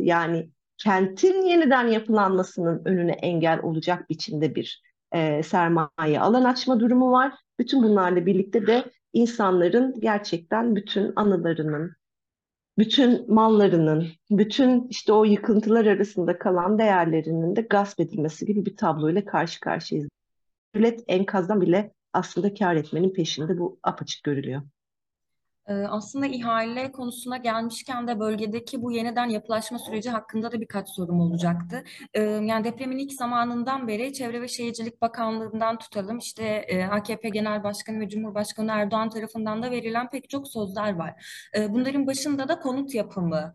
yani 0.00 0.50
kentin 0.78 1.42
yeniden 1.42 1.86
yapılanmasının 1.86 2.82
önüne 2.84 3.12
engel 3.12 3.60
olacak 3.62 4.10
biçimde 4.10 4.54
bir 4.54 4.82
e, 5.12 5.42
sermaye 5.42 6.20
alan 6.20 6.44
açma 6.44 6.80
durumu 6.80 7.12
var. 7.12 7.32
Bütün 7.58 7.82
bunlarla 7.82 8.26
birlikte 8.26 8.66
de 8.66 8.84
insanların 9.12 10.00
gerçekten 10.00 10.76
bütün 10.76 11.12
anılarının, 11.16 11.92
bütün 12.78 13.34
mallarının, 13.34 14.06
bütün 14.30 14.88
işte 14.88 15.12
o 15.12 15.24
yıkıntılar 15.24 15.86
arasında 15.86 16.38
kalan 16.38 16.78
değerlerinin 16.78 17.56
de 17.56 17.60
gasp 17.60 18.00
edilmesi 18.00 18.46
gibi 18.46 18.66
bir 18.66 18.76
tabloyla 18.76 19.24
karşı 19.24 19.60
karşıyayız. 19.60 20.10
Devlet 20.74 21.04
enkazdan 21.08 21.60
bile 21.60 21.92
aslında 22.12 22.54
kar 22.54 22.76
etmenin 22.76 23.12
peşinde 23.12 23.58
bu 23.58 23.78
apaçık 23.82 24.24
görülüyor. 24.24 24.62
Aslında 25.66 26.26
ihale 26.26 26.92
konusuna 26.92 27.36
gelmişken 27.36 28.08
de 28.08 28.20
bölgedeki 28.20 28.82
bu 28.82 28.92
yeniden 28.92 29.28
yapılaşma 29.28 29.78
süreci 29.78 30.10
hakkında 30.10 30.52
da 30.52 30.60
birkaç 30.60 30.88
sorum 30.88 31.20
olacaktı. 31.20 31.84
Yani 32.16 32.64
depremin 32.64 32.98
ilk 32.98 33.12
zamanından 33.12 33.88
beri 33.88 34.12
Çevre 34.12 34.42
ve 34.42 34.48
Şehircilik 34.48 35.02
Bakanlığı'ndan 35.02 35.78
tutalım 35.78 36.18
işte 36.18 36.66
AKP 36.90 37.28
Genel 37.28 37.64
Başkanı 37.64 38.00
ve 38.00 38.08
Cumhurbaşkanı 38.08 38.70
Erdoğan 38.72 39.10
tarafından 39.10 39.62
da 39.62 39.70
verilen 39.70 40.08
pek 40.08 40.30
çok 40.30 40.48
sözler 40.48 40.94
var. 40.94 41.14
Bunların 41.68 42.06
başında 42.06 42.48
da 42.48 42.58
konut 42.58 42.94
yapımı 42.94 43.52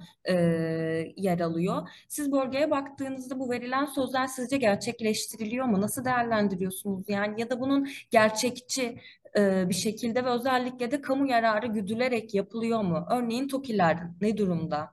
yer 1.17 1.39
alıyor. 1.39 1.89
Siz 2.07 2.31
bölgeye 2.31 2.71
baktığınızda 2.71 3.39
bu 3.39 3.49
verilen 3.49 3.85
sözler 3.85 4.27
sizce 4.27 4.57
gerçekleştiriliyor 4.57 5.65
mu? 5.65 5.81
Nasıl 5.81 6.05
değerlendiriyorsunuz? 6.05 7.09
Yani 7.09 7.41
ya 7.41 7.49
da 7.49 7.59
bunun 7.59 7.87
gerçekçi 8.11 8.99
e, 9.37 9.69
bir 9.69 9.73
şekilde 9.73 10.25
ve 10.25 10.29
özellikle 10.29 10.91
de 10.91 11.01
kamu 11.01 11.27
yararı 11.27 11.67
güdülerek 11.67 12.33
yapılıyor 12.33 12.81
mu? 12.81 13.07
Örneğin 13.11 13.47
TOKİ'ler 13.47 13.97
ne 14.21 14.37
durumda? 14.37 14.91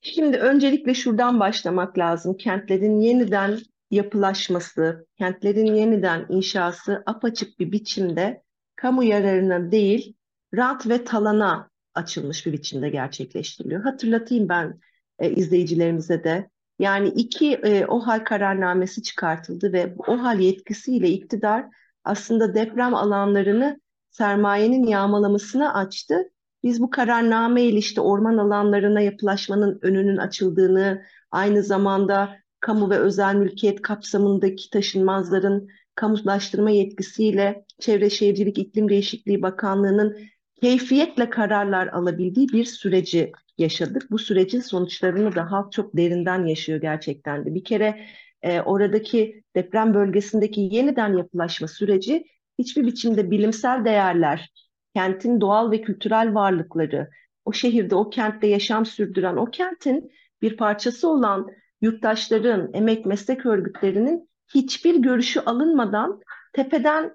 Şimdi 0.00 0.36
öncelikle 0.36 0.94
şuradan 0.94 1.40
başlamak 1.40 1.98
lazım. 1.98 2.36
Kentlerin 2.36 3.00
yeniden 3.00 3.58
yapılaşması, 3.90 5.06
kentlerin 5.18 5.74
yeniden 5.74 6.26
inşası 6.28 7.02
apaçık 7.06 7.58
bir 7.58 7.72
biçimde 7.72 8.42
kamu 8.76 9.04
yararına 9.04 9.70
değil, 9.70 10.14
rant 10.54 10.88
ve 10.88 11.04
talana 11.04 11.70
açılmış 11.94 12.46
bir 12.46 12.52
biçimde 12.52 12.90
gerçekleştiriliyor. 12.90 13.82
Hatırlatayım 13.82 14.48
ben 14.48 14.80
e, 15.18 15.30
izleyicilerimize 15.30 16.24
de. 16.24 16.50
Yani 16.78 17.08
iki 17.08 17.54
e, 17.54 17.86
OHAL 17.86 18.24
kararnamesi 18.24 19.02
çıkartıldı 19.02 19.72
ve 19.72 19.94
OHAL 19.98 20.40
yetkisiyle 20.40 21.08
iktidar 21.08 21.66
aslında 22.06 22.54
deprem 22.54 22.94
alanlarını 22.94 23.80
sermayenin 24.10 24.86
yağmalamasına 24.86 25.74
açtı. 25.74 26.16
Biz 26.62 26.80
bu 26.80 26.90
kararname 26.90 27.62
ile 27.62 27.78
işte 27.78 28.00
orman 28.00 28.38
alanlarına 28.38 29.00
yapılaşmanın 29.00 29.78
önünün 29.82 30.16
açıldığını, 30.16 31.02
aynı 31.30 31.62
zamanda 31.62 32.36
kamu 32.60 32.90
ve 32.90 32.98
özel 32.98 33.34
mülkiyet 33.34 33.82
kapsamındaki 33.82 34.70
taşınmazların 34.70 35.68
kamulaştırma 35.94 36.70
yetkisiyle 36.70 37.64
Çevre 37.80 38.10
Şehircilik 38.10 38.58
İklim 38.58 38.88
Değişikliği 38.88 39.42
Bakanlığı'nın 39.42 40.16
keyfiyetle 40.60 41.30
kararlar 41.30 41.86
alabildiği 41.86 42.48
bir 42.48 42.64
süreci 42.64 43.32
yaşadık. 43.58 44.10
Bu 44.10 44.18
sürecin 44.18 44.60
sonuçlarını 44.60 45.34
da 45.34 45.50
halk 45.50 45.72
çok 45.72 45.96
derinden 45.96 46.46
yaşıyor 46.46 46.80
gerçekten 46.80 47.44
de. 47.44 47.54
Bir 47.54 47.64
kere 47.64 48.06
e, 48.46 48.60
oradaki 48.60 49.42
deprem 49.56 49.94
bölgesindeki 49.94 50.60
yeniden 50.60 51.16
yapılaşma 51.16 51.68
süreci 51.68 52.26
hiçbir 52.58 52.86
biçimde 52.86 53.30
bilimsel 53.30 53.84
değerler, 53.84 54.52
kentin 54.94 55.40
doğal 55.40 55.70
ve 55.70 55.82
kültürel 55.82 56.34
varlıkları, 56.34 57.10
o 57.44 57.52
şehirde, 57.52 57.94
o 57.94 58.10
kentte 58.10 58.46
yaşam 58.46 58.86
sürdüren, 58.86 59.36
o 59.36 59.50
kentin 59.50 60.12
bir 60.42 60.56
parçası 60.56 61.08
olan 61.08 61.46
yurttaşların, 61.80 62.70
emek 62.74 63.06
meslek 63.06 63.46
örgütlerinin 63.46 64.30
hiçbir 64.54 64.94
görüşü 64.94 65.40
alınmadan 65.40 66.20
tepeden 66.52 67.12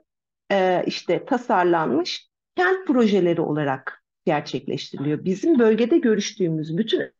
e, 0.52 0.84
işte 0.86 1.26
tasarlanmış 1.26 2.28
kent 2.56 2.88
projeleri 2.88 3.42
olarak 3.42 4.04
gerçekleştiriliyor. 4.26 5.26
Bizim 5.26 5.60
bölgede 5.60 5.98
görüştüğümüz 5.98 6.78
bütün 6.78 7.12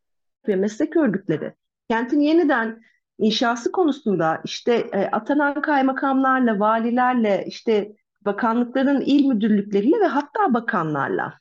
ve 0.48 0.56
meslek 0.56 0.96
örgütleri 0.96 1.52
kentin 1.88 2.20
yeniden 2.20 2.82
inşası 3.22 3.72
konusunda 3.72 4.40
işte 4.44 4.74
e, 4.74 4.98
atanan 4.98 5.62
kaymakamlarla, 5.62 6.60
valilerle, 6.60 7.44
işte 7.48 7.92
bakanlıkların 8.24 9.00
il 9.00 9.26
müdürlükleriyle 9.26 10.00
ve 10.00 10.06
hatta 10.06 10.54
bakanlarla 10.54 11.34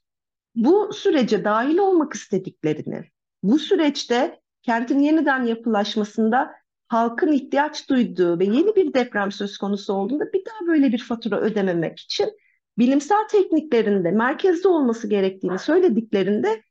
bu 0.55 0.93
sürece 0.93 1.43
dahil 1.43 1.77
olmak 1.77 2.13
istediklerini, 2.13 3.03
bu 3.43 3.59
süreçte 3.59 4.39
kentin 4.61 4.99
yeniden 4.99 5.43
yapılaşmasında 5.43 6.51
halkın 6.87 7.31
ihtiyaç 7.31 7.89
duyduğu 7.89 8.39
ve 8.39 8.45
yeni 8.45 8.75
bir 8.75 8.93
deprem 8.93 9.31
söz 9.31 9.57
konusu 9.57 9.93
olduğunda 9.93 10.33
bir 10.33 10.45
daha 10.45 10.67
böyle 10.67 10.91
bir 10.91 11.03
fatura 11.03 11.39
ödememek 11.39 11.99
için 11.99 12.29
bilimsel 12.77 13.27
tekniklerinde 13.31 14.11
merkezde 14.11 14.67
olması 14.67 15.07
gerektiğini 15.07 15.59
söylediklerinde 15.59 16.61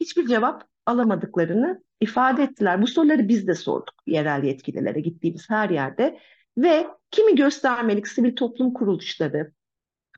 hiçbir 0.00 0.26
cevap 0.26 0.73
alamadıklarını 0.86 1.82
ifade 2.00 2.42
ettiler. 2.42 2.82
Bu 2.82 2.86
soruları 2.86 3.28
biz 3.28 3.46
de 3.46 3.54
sorduk 3.54 3.94
yerel 4.06 4.44
yetkililere 4.44 5.00
gittiğimiz 5.00 5.50
her 5.50 5.70
yerde 5.70 6.18
ve 6.58 6.86
kimi 7.10 7.34
göstermelik 7.34 8.08
sivil 8.08 8.36
toplum 8.36 8.72
kuruluşları, 8.72 9.52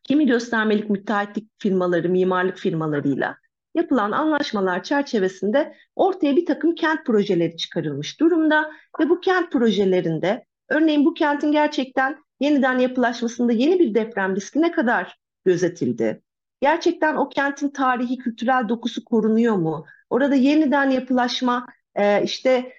kimi 0.05 0.27
göstermelik 0.27 0.91
müteahhitlik 0.91 1.51
firmaları, 1.59 2.09
mimarlık 2.09 2.59
firmalarıyla 2.59 3.37
yapılan 3.75 4.13
anlaşmalar 4.13 4.83
çerçevesinde 4.83 5.75
ortaya 5.97 6.37
bir 6.37 6.47
takım 6.47 6.75
kent 6.75 7.07
projeleri 7.07 7.57
çıkarılmış 7.57 8.21
durumda 8.21 8.71
ve 9.01 9.09
bu 9.09 9.21
kent 9.21 9.53
projelerinde 9.53 10.45
örneğin 10.69 11.05
bu 11.05 11.15
kentin 11.15 11.53
gerçekten 11.53 12.19
yeniden 12.41 12.79
yapılaşmasında 12.79 13.53
yeni 13.53 13.79
bir 13.79 13.95
deprem 13.95 14.37
riski 14.37 14.63
ne 14.63 14.73
kadar 14.73 15.19
gözetildi? 15.45 16.23
Gerçekten 16.61 17.17
o 17.17 17.29
kentin 17.29 17.69
tarihi, 17.69 18.19
kültürel 18.19 18.69
dokusu 18.69 19.05
korunuyor 19.05 19.57
mu? 19.57 19.87
Orada 20.11 20.35
yeniden 20.35 20.91
yapılaşma 20.91 21.67
e, 21.95 22.23
işte 22.23 22.73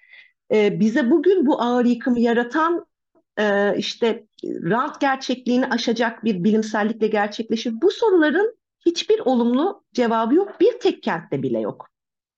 e, 0.53 0.79
bize 0.79 1.11
bugün 1.11 1.45
bu 1.45 1.61
ağır 1.61 1.85
yıkımı 1.85 2.19
yaratan 2.19 2.85
e, 3.39 3.77
işte 3.77 4.27
rant 4.43 5.01
gerçekliğini 5.01 5.65
aşacak 5.65 6.23
bir 6.23 6.43
bilimsellikle 6.43 7.07
gerçekleşir. 7.07 7.81
Bu 7.81 7.91
soruların 7.91 8.57
hiçbir 8.85 9.19
olumlu 9.19 9.83
cevabı 9.93 10.35
yok. 10.35 10.59
Bir 10.59 10.79
tek 10.79 11.03
kentte 11.03 11.43
bile 11.43 11.59
yok. 11.59 11.89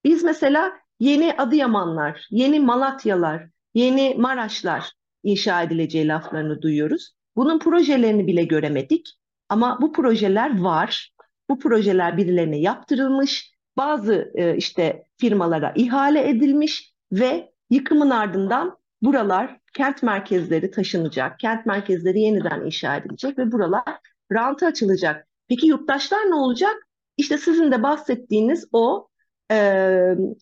Biz 0.04 0.24
mesela 0.24 0.74
yeni 1.00 1.34
Adıyamanlar, 1.38 2.28
yeni 2.32 2.60
Malatyalar, 2.60 3.50
yeni 3.74 4.16
Maraşlar 4.18 4.94
inşa 5.24 5.64
edileceği 5.64 6.08
laflarını 6.08 6.62
duyuyoruz. 6.62 7.14
Bunun 7.36 7.60
projelerini 7.60 8.28
bile 8.28 8.44
göremedik. 8.44 9.16
Ama 9.50 9.78
bu 9.82 9.94
projeler 9.94 10.62
var. 10.62 11.14
Bu 11.50 11.60
projeler 11.60 12.18
birilerine 12.18 12.60
yaptırılmış. 12.60 13.52
Bazı 13.80 14.32
e, 14.36 14.58
işte 14.58 15.04
firmalara 15.18 15.74
ihale 15.76 16.30
edilmiş 16.30 16.94
ve 17.12 17.52
yıkımın 17.70 18.10
ardından 18.10 18.78
buralar 19.02 19.60
kent 19.74 20.04
merkezleri 20.04 20.72
taşınacak. 20.72 21.40
Kent 21.40 21.66
merkezleri 21.66 22.20
yeniden 22.20 22.66
inşa 22.66 22.96
edilecek 22.96 23.38
ve 23.38 23.52
buralar 23.52 23.84
ranta 24.32 24.68
açılacak. 24.68 25.28
Peki 25.48 25.68
yurttaşlar 25.68 26.20
ne 26.20 26.36
olacak? 26.36 26.88
İşte 27.18 27.38
sizin 27.38 27.72
de 27.72 27.84
bahsettiğiniz 27.84 28.68
o 28.72 29.08
e, 29.52 29.56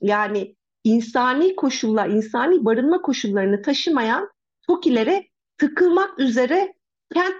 yani 0.01 0.55
insani 0.83 1.55
koşullar, 1.55 2.09
insani 2.09 2.65
barınma 2.65 3.01
koşullarını 3.01 3.61
taşımayan 3.61 4.29
TOKİ'lere 4.67 5.27
tıkılmak 5.57 6.19
üzere 6.19 6.73
kent 7.13 7.35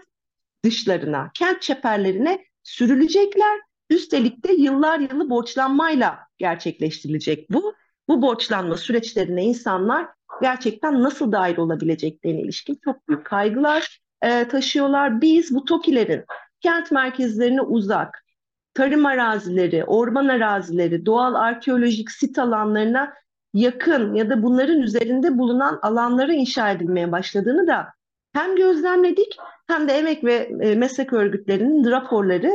dışlarına, 0.64 1.32
kent 1.34 1.62
çeperlerine 1.62 2.46
sürülecekler. 2.64 3.67
Üstelik 3.90 4.46
de 4.46 4.54
yıllar 4.54 5.00
yılı 5.00 5.30
borçlanmayla 5.30 6.20
gerçekleştirilecek 6.38 7.52
bu. 7.52 7.74
Bu 8.08 8.22
borçlanma 8.22 8.78
süreçlerine 8.78 9.44
insanlar 9.44 10.08
gerçekten 10.42 11.04
nasıl 11.04 11.32
dahil 11.32 11.58
olabileceklerine 11.58 12.42
ilişkin 12.42 12.80
çok 12.84 13.08
büyük 13.08 13.26
kaygılar 13.26 14.00
e, 14.22 14.48
taşıyorlar. 14.48 15.22
Biz 15.22 15.56
bu 15.56 15.66
TOKİ'lerin 15.66 16.26
kent 16.62 16.92
merkezlerine 16.92 17.62
uzak, 17.62 18.26
tarım 18.74 19.06
arazileri, 19.06 19.84
orman 19.84 20.28
arazileri, 20.28 21.06
doğal 21.06 21.36
arkeolojik 21.36 22.12
sit 22.12 22.40
alanlarına 22.40 23.14
yakın 23.54 24.16
ya 24.16 24.30
da 24.30 24.44
bunların 24.44 24.82
üzerinde 24.82 25.38
bulunan 25.38 25.80
alanları 25.82 26.34
inşa 26.34 26.72
edilmeye 26.72 27.12
başladığını 27.12 27.68
da 27.68 27.88
hem 28.34 28.56
gözlemledik 28.56 29.38
hem 29.68 29.88
de 29.88 29.94
emek 29.94 30.24
ve 30.24 30.34
e, 30.62 30.76
meslek 30.76 31.14
örgütlerinin 31.14 31.92
raporları 31.92 32.52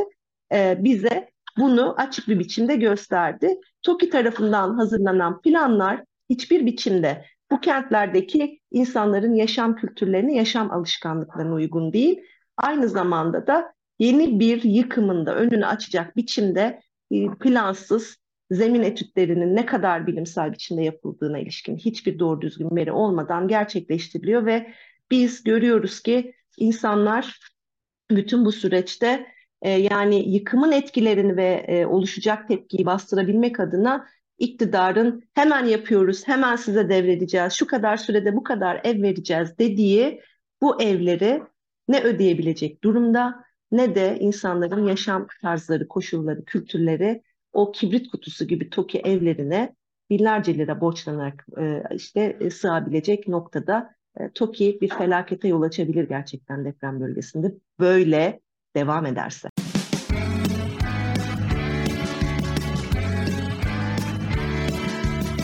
e, 0.53 0.77
bize 0.83 1.29
bunu 1.57 1.95
açık 1.97 2.27
bir 2.27 2.39
biçimde 2.39 2.75
gösterdi. 2.75 3.59
TOKİ 3.81 4.09
tarafından 4.09 4.73
hazırlanan 4.73 5.41
planlar 5.41 6.03
hiçbir 6.29 6.65
biçimde 6.65 7.25
bu 7.51 7.59
kentlerdeki 7.59 8.59
insanların 8.71 9.33
yaşam 9.33 9.75
kültürlerine, 9.75 10.35
yaşam 10.35 10.71
alışkanlıklarına 10.71 11.53
uygun 11.53 11.93
değil. 11.93 12.21
Aynı 12.57 12.89
zamanda 12.89 13.47
da 13.47 13.73
yeni 13.99 14.39
bir 14.39 14.63
yıkımında 14.63 15.35
önünü 15.35 15.65
açacak 15.65 16.15
biçimde 16.15 16.81
e, 17.11 17.27
plansız 17.39 18.17
zemin 18.51 18.83
etütlerinin 18.83 19.55
ne 19.55 19.65
kadar 19.65 20.07
bilimsel 20.07 20.51
biçimde 20.51 20.83
yapıldığına 20.83 21.39
ilişkin 21.39 21.77
hiçbir 21.77 22.19
doğru 22.19 22.41
düzgün 22.41 22.75
veri 22.75 22.91
olmadan 22.91 23.47
gerçekleştiriliyor 23.47 24.45
ve 24.45 24.73
biz 25.11 25.43
görüyoruz 25.43 25.99
ki 26.01 26.33
insanlar 26.57 27.39
bütün 28.11 28.45
bu 28.45 28.51
süreçte 28.51 29.27
e, 29.63 29.71
yani 29.71 30.29
yıkımın 30.29 30.71
etkilerini 30.71 31.37
ve 31.37 31.65
e, 31.67 31.85
oluşacak 31.85 32.47
tepkiyi 32.47 32.85
bastırabilmek 32.85 33.59
adına 33.59 34.07
iktidarın 34.37 35.23
hemen 35.33 35.65
yapıyoruz, 35.65 36.27
hemen 36.27 36.55
size 36.55 36.89
devredeceğiz, 36.89 37.53
şu 37.53 37.67
kadar 37.67 37.97
sürede 37.97 38.35
bu 38.35 38.43
kadar 38.43 38.81
ev 38.83 39.01
vereceğiz 39.01 39.57
dediği 39.59 40.21
bu 40.61 40.81
evleri 40.81 41.41
ne 41.87 42.01
ödeyebilecek 42.01 42.83
durumda 42.83 43.43
ne 43.71 43.95
de 43.95 44.17
insanların 44.19 44.87
yaşam 44.87 45.27
tarzları, 45.41 45.87
koşulları, 45.87 46.45
kültürleri 46.45 47.21
o 47.53 47.71
kibrit 47.71 48.11
kutusu 48.11 48.47
gibi 48.47 48.69
TOKİ 48.69 48.99
evlerine 48.99 49.75
binlerce 50.09 50.57
lira 50.57 50.81
borçlanarak 50.81 51.45
e, 51.59 51.83
işte 51.95 52.49
sığabilecek 52.51 53.27
noktada 53.27 53.95
e, 54.19 54.31
TOKİ 54.31 54.77
bir 54.81 54.89
felakete 54.89 55.47
yol 55.47 55.61
açabilir 55.61 56.07
gerçekten 56.07 56.65
deprem 56.65 56.99
bölgesinde. 56.99 57.55
Böyle 57.79 58.39
devam 58.75 59.05
ederse. 59.05 59.49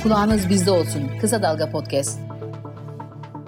Kulağınız 0.03 0.49
bizde 0.49 0.71
olsun. 0.71 1.11
Kısa 1.21 1.43
Dalga 1.43 1.69
Podcast. 1.69 2.19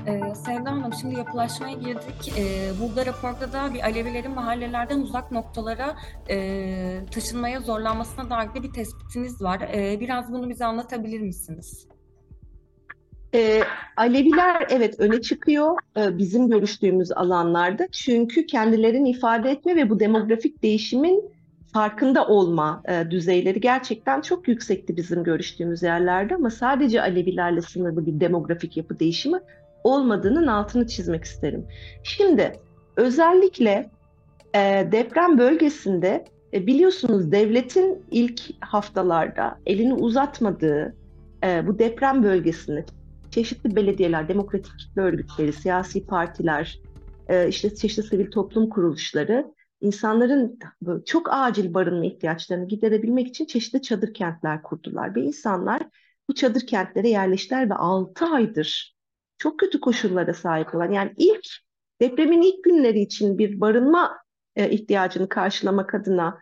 Ee, 0.08 0.36
Sevda 0.36 0.72
Hanım 0.72 0.94
şimdi 1.02 1.15
yapılaşmaya 1.15 1.74
girdik. 1.74 2.34
Ee, 2.38 2.72
burada 2.82 3.06
raporda 3.06 3.54
da 3.54 3.74
bir 3.74 3.84
Alevilerin 3.84 4.32
mahallelerden 4.32 5.00
uzak 5.00 5.32
noktalara 5.32 5.96
e, 6.30 7.06
taşınmaya 7.12 7.60
zorlanmasına 7.60 8.30
dair 8.30 8.54
de 8.54 8.63
bir 8.63 8.74
tespitiniz 8.74 9.41
var. 9.41 9.62
Ee, 9.74 10.00
biraz 10.00 10.32
bunu 10.32 10.50
bize 10.50 10.65
anlatabilir 10.65 11.20
misiniz? 11.20 11.88
Ee, 13.34 13.62
Aleviler 13.98 14.67
evet 14.70 15.00
öne 15.00 15.22
çıkıyor 15.22 15.78
e, 15.98 16.17
bizim 16.17 16.50
görüştüğümüz 16.50 17.12
alanlarda 17.12 17.88
çünkü 17.91 18.46
kendilerini 18.46 19.10
ifade 19.10 19.52
etme 19.52 19.76
ve 19.76 19.89
bu 19.89 20.00
demografik 20.00 20.63
değişimin 20.63 21.24
farkında 21.74 22.28
olma 22.28 22.84
e, 22.88 23.12
düzeyleri 23.12 23.62
gerçekten 23.62 24.22
çok 24.22 24.48
yüksekti 24.48 24.98
bizim 24.98 25.24
görüştüğümüz 25.24 25.84
yerlerde 25.84 26.36
ama 26.36 26.50
sadece 26.50 27.02
Alevilerle 27.02 27.62
sınırlı 27.62 28.06
bir 28.06 28.20
demografik 28.20 28.78
yapı 28.78 29.00
değişimi 29.00 29.39
olmadığının 29.84 30.48
altını 30.48 30.88
çizmek 30.88 31.24
isterim. 31.24 31.65
Şimdi 32.04 32.54
özellikle 32.96 33.89
e, 34.56 34.88
deprem 34.91 35.38
bölgesinde 35.38 36.26
e, 36.54 36.67
biliyorsunuz 36.67 37.32
devletin 37.32 38.04
ilk 38.12 38.41
haftalarda 38.60 39.60
elini 39.65 39.94
uzatmadığı 39.94 40.96
e, 41.44 41.67
bu 41.67 41.80
deprem 41.80 42.24
bölgesinde 42.24 42.86
çeşitli 43.32 43.76
belediyeler, 43.76 44.28
demokratik 44.28 44.80
kitle 44.80 45.02
örgütleri, 45.02 45.54
siyasi 45.54 46.06
partiler, 46.06 46.80
e, 47.28 47.48
işte 47.48 47.76
çeşitli 47.76 48.04
sivil 48.04 48.32
toplum 48.32 48.70
kuruluşları 48.70 49.54
insanların 49.82 50.60
çok 51.06 51.28
acil 51.32 51.74
barınma 51.74 52.06
ihtiyaçlarını 52.06 52.67
giderebilmek 52.67 53.28
için 53.28 53.46
çeşitli 53.46 53.82
çadır 53.82 54.13
kentler 54.13 54.63
kurdular 54.63 55.15
ve 55.15 55.22
insanlar 55.22 55.82
bu 56.30 56.34
çadır 56.36 56.67
kentlere 56.67 57.10
yerleştiler 57.10 57.70
ve 57.70 57.74
6 57.74 58.26
aydır 58.26 58.96
çok 59.38 59.60
kötü 59.60 59.80
koşullara 59.82 60.34
sahip 60.34 60.76
olan 60.76 60.91
yani 60.91 61.13
ilk 61.17 61.46
depremin 62.02 62.41
ilk 62.41 62.63
günleri 62.63 63.00
için 63.00 63.38
bir 63.38 63.62
barınma 63.62 64.17
e, 64.56 64.70
ihtiyacını 64.70 65.30
karşılamak 65.30 65.96
adına 65.96 66.39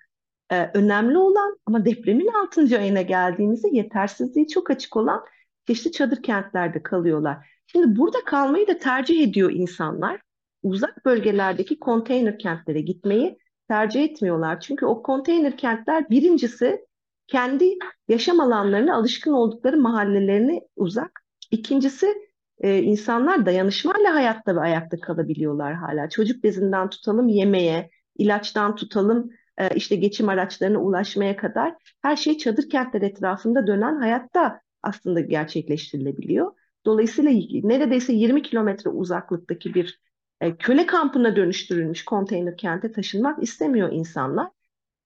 e, 0.51 0.71
önemli 0.73 1.17
olan 1.17 1.57
ama 1.65 1.85
depremin 1.85 2.27
6. 2.27 2.77
ayına 2.79 3.01
geldiğimizde 3.01 3.67
yetersizliği 3.71 4.47
çok 4.47 4.69
açık 4.69 4.97
olan 4.97 5.23
çeşitli 5.69 5.91
çadır 5.91 6.23
kentlerde 6.23 6.83
kalıyorlar. 6.83 7.37
Şimdi 7.67 7.97
burada 7.97 8.17
kalmayı 8.25 8.67
da 8.67 8.77
tercih 8.77 9.23
ediyor 9.23 9.51
insanlar. 9.51 10.21
Uzak 10.63 11.05
bölgelerdeki 11.05 11.79
konteyner 11.79 12.39
kentlere 12.39 12.81
gitmeyi 12.81 13.37
tercih 13.67 14.03
etmiyorlar. 14.03 14.59
Çünkü 14.59 14.85
o 14.85 15.03
konteyner 15.03 15.57
kentler 15.57 16.09
birincisi 16.09 16.85
kendi 17.27 17.77
yaşam 18.07 18.39
alanlarına 18.39 18.95
alışkın 18.95 19.31
oldukları 19.31 19.77
mahallelerine 19.77 20.61
uzak. 20.75 21.21
İkincisi 21.51 22.13
e, 22.59 22.81
insanlar 22.81 23.45
dayanışmayla 23.45 24.15
hayatta 24.15 24.55
ve 24.55 24.59
ayakta 24.59 24.99
kalabiliyorlar 24.99 25.73
hala. 25.73 26.09
Çocuk 26.09 26.43
bezinden 26.43 26.89
tutalım 26.89 27.27
yemeğe, 27.27 27.89
ilaçtan 28.17 28.75
tutalım 28.75 29.29
e, 29.57 29.75
işte 29.75 29.95
geçim 29.95 30.29
araçlarına 30.29 30.79
ulaşmaya 30.79 31.35
kadar 31.37 31.75
her 32.01 32.15
şey 32.15 32.37
çadır 32.37 32.69
kentler 32.69 33.01
etrafında 33.01 33.67
dönen 33.67 33.95
hayatta 33.95 34.61
aslında 34.83 35.19
gerçekleştirilebiliyor. 35.19 36.51
Dolayısıyla 36.85 37.31
neredeyse 37.63 38.13
20 38.13 38.41
kilometre 38.41 38.89
uzaklıktaki 38.89 39.73
bir 39.73 39.99
e, 40.41 40.55
köle 40.55 40.85
kampına 40.85 41.35
dönüştürülmüş 41.35 42.05
konteyner 42.05 42.57
kente 42.57 42.91
taşınmak 42.91 43.43
istemiyor 43.43 43.91
insanlar. 43.91 44.47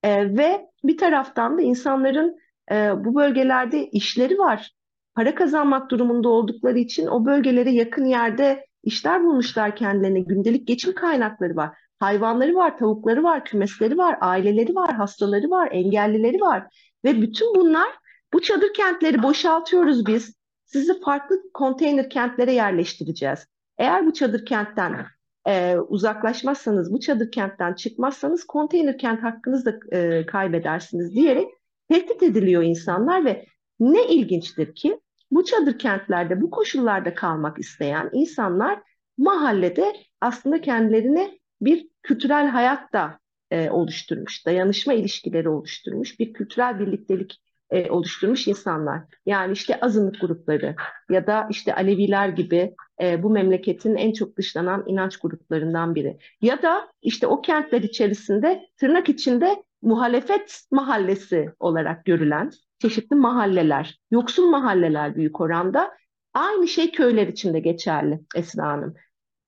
E, 0.04 0.38
ve 0.38 0.70
bir 0.84 0.98
taraftan 0.98 1.58
da 1.58 1.62
insanların 1.62 2.38
e, 2.72 2.76
bu 2.76 3.16
bölgelerde 3.16 3.90
işleri 3.90 4.38
var. 4.38 4.72
Para 5.16 5.36
kazanmak 5.36 5.92
durumunda 5.92 6.30
oldukları 6.30 6.80
için 6.80 7.08
o 7.08 7.26
bölgelere 7.26 7.72
yakın 7.72 8.06
yerde 8.06 8.66
işler 8.84 9.24
bulmuşlar 9.24 9.76
kendilerine. 9.76 10.20
Gündelik 10.20 10.68
geçim 10.68 10.96
kaynakları 10.96 11.56
var. 11.56 11.78
Hayvanları 12.00 12.56
var, 12.56 12.78
tavukları 12.78 13.24
var, 13.24 13.46
kümesleri 13.46 13.98
var, 13.98 14.18
aileleri 14.22 14.76
var, 14.76 14.94
hastaları 14.94 15.50
var, 15.50 15.70
engellileri 15.72 16.42
var. 16.42 16.64
Ve 17.06 17.22
bütün 17.22 17.56
bunlar 17.56 17.88
bu 18.34 18.42
çadır 18.42 18.74
kentleri 18.74 19.24
boşaltıyoruz 19.24 20.06
biz. 20.06 20.36
Sizi 20.66 21.02
farklı 21.02 21.52
konteyner 21.54 22.10
kentlere 22.10 22.54
yerleştireceğiz. 22.54 23.48
Eğer 23.78 24.06
bu 24.06 24.14
çadır 24.14 24.46
kentten 24.46 25.06
e, 25.48 25.78
uzaklaşmazsanız, 25.78 26.94
bu 26.94 27.00
çadır 27.00 27.32
kentten 27.32 27.74
çıkmazsanız 27.74 28.44
konteyner 28.44 28.98
kent 28.98 29.24
hakkınızı 29.24 29.66
da 29.66 29.98
e, 29.98 30.26
kaybedersiniz 30.26 31.16
diyerek 31.16 31.48
tehdit 31.90 32.24
ediliyor 32.24 32.64
insanlar 32.64 33.26
ve 33.26 33.46
ne 33.80 34.08
ilginçtir 34.08 34.76
ki 34.76 35.00
bu 35.32 35.46
çadır 35.46 35.80
kentlerde, 35.80 36.42
bu 36.42 36.50
koşullarda 36.50 37.16
kalmak 37.16 37.60
isteyen 37.60 38.10
insanlar 38.14 38.80
mahallede 39.18 39.94
aslında 40.22 40.62
kendilerine 40.62 41.40
bir 41.62 41.88
kültürel 42.04 42.48
hayat 42.48 42.94
da 42.94 43.20
e, 43.52 43.70
oluşturmuş, 43.70 44.46
dayanışma 44.46 44.94
ilişkileri 44.94 45.50
oluşturmuş, 45.50 46.20
bir 46.20 46.34
kültürel 46.34 46.80
birliktelik 46.80 47.40
e, 47.74 47.92
oluşturmuş 47.92 48.48
insanlar. 48.48 49.02
Yani 49.26 49.54
işte 49.54 49.80
azınlık 49.80 50.22
grupları 50.22 50.76
ya 51.10 51.28
da 51.28 51.48
işte 51.50 51.76
Aleviler 51.76 52.30
gibi 52.30 52.76
e, 53.02 53.24
bu 53.24 53.30
memleketin 53.30 53.96
en 53.96 54.14
çok 54.14 54.38
dışlanan 54.38 54.84
inanç 54.88 55.18
gruplarından 55.18 55.96
biri. 55.96 56.18
Ya 56.42 56.62
da 56.62 56.88
işte 57.02 57.28
o 57.28 57.42
kentler 57.42 57.82
içerisinde 57.82 58.70
tırnak 58.78 59.10
içinde 59.10 59.64
muhalefet 59.82 60.62
mahallesi 60.72 61.50
olarak 61.60 62.06
görülen 62.06 62.52
çeşitli 62.80 63.16
mahalleler, 63.16 64.00
yoksul 64.12 64.50
mahalleler 64.50 65.16
büyük 65.16 65.42
oranda. 65.42 65.92
Aynı 66.34 66.68
şey 66.68 66.92
köyler 66.92 67.28
içinde 67.28 67.60
geçerli 67.60 68.20
Esra 68.36 68.68
Hanım. 68.68 68.94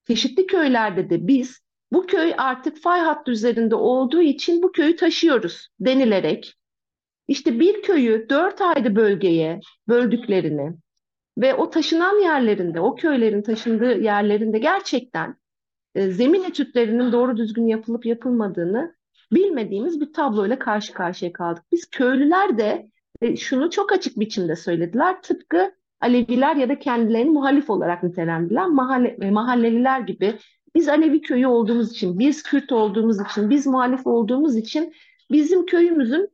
Çeşitli 0.07 0.47
köylerde 0.47 1.09
de 1.09 1.27
biz 1.27 1.59
bu 1.91 2.07
köy 2.07 2.33
artık 2.37 2.81
fay 2.81 2.99
hattı 2.99 3.31
üzerinde 3.31 3.75
olduğu 3.75 4.21
için 4.21 4.63
bu 4.63 4.71
köyü 4.71 4.95
taşıyoruz 4.95 5.67
denilerek 5.79 6.55
işte 7.27 7.59
bir 7.59 7.81
köyü 7.81 8.29
dört 8.29 8.61
ayrı 8.61 8.95
bölgeye 8.95 9.59
böldüklerini 9.87 10.73
ve 11.37 11.53
o 11.53 11.69
taşınan 11.69 12.21
yerlerinde, 12.23 12.79
o 12.79 12.95
köylerin 12.95 13.41
taşındığı 13.41 13.99
yerlerinde 13.99 14.59
gerçekten 14.59 15.35
e, 15.95 16.11
zemin 16.11 16.43
etütlerinin 16.43 17.11
doğru 17.11 17.37
düzgün 17.37 17.67
yapılıp 17.67 18.05
yapılmadığını 18.05 18.95
bilmediğimiz 19.31 20.01
bir 20.01 20.13
tabloyla 20.13 20.59
karşı 20.59 20.93
karşıya 20.93 21.33
kaldık. 21.33 21.63
Biz 21.71 21.89
köylüler 21.89 22.57
de 22.57 22.89
e, 23.21 23.35
şunu 23.35 23.69
çok 23.69 23.91
açık 23.91 24.19
biçimde 24.19 24.55
söylediler. 24.55 25.21
Tıpkı 25.21 25.71
Aleviler 26.01 26.55
ya 26.55 26.69
da 26.69 26.79
kendilerini 26.79 27.29
muhalif 27.29 27.69
olarak 27.69 28.03
nitelendiler. 28.03 28.65
Mahalle, 28.65 29.17
e, 29.21 29.31
mahalleliler 29.31 29.99
gibi 29.99 30.35
biz 30.75 30.87
Alevi 30.89 31.21
köyü 31.21 31.47
olduğumuz 31.47 31.91
için, 31.91 32.19
biz 32.19 32.43
Kürt 32.43 32.71
olduğumuz 32.71 33.21
için, 33.21 33.49
biz 33.49 33.67
muhalif 33.67 34.07
olduğumuz 34.07 34.55
için 34.55 34.93
bizim 35.31 35.65
köyümüzün 35.65 36.29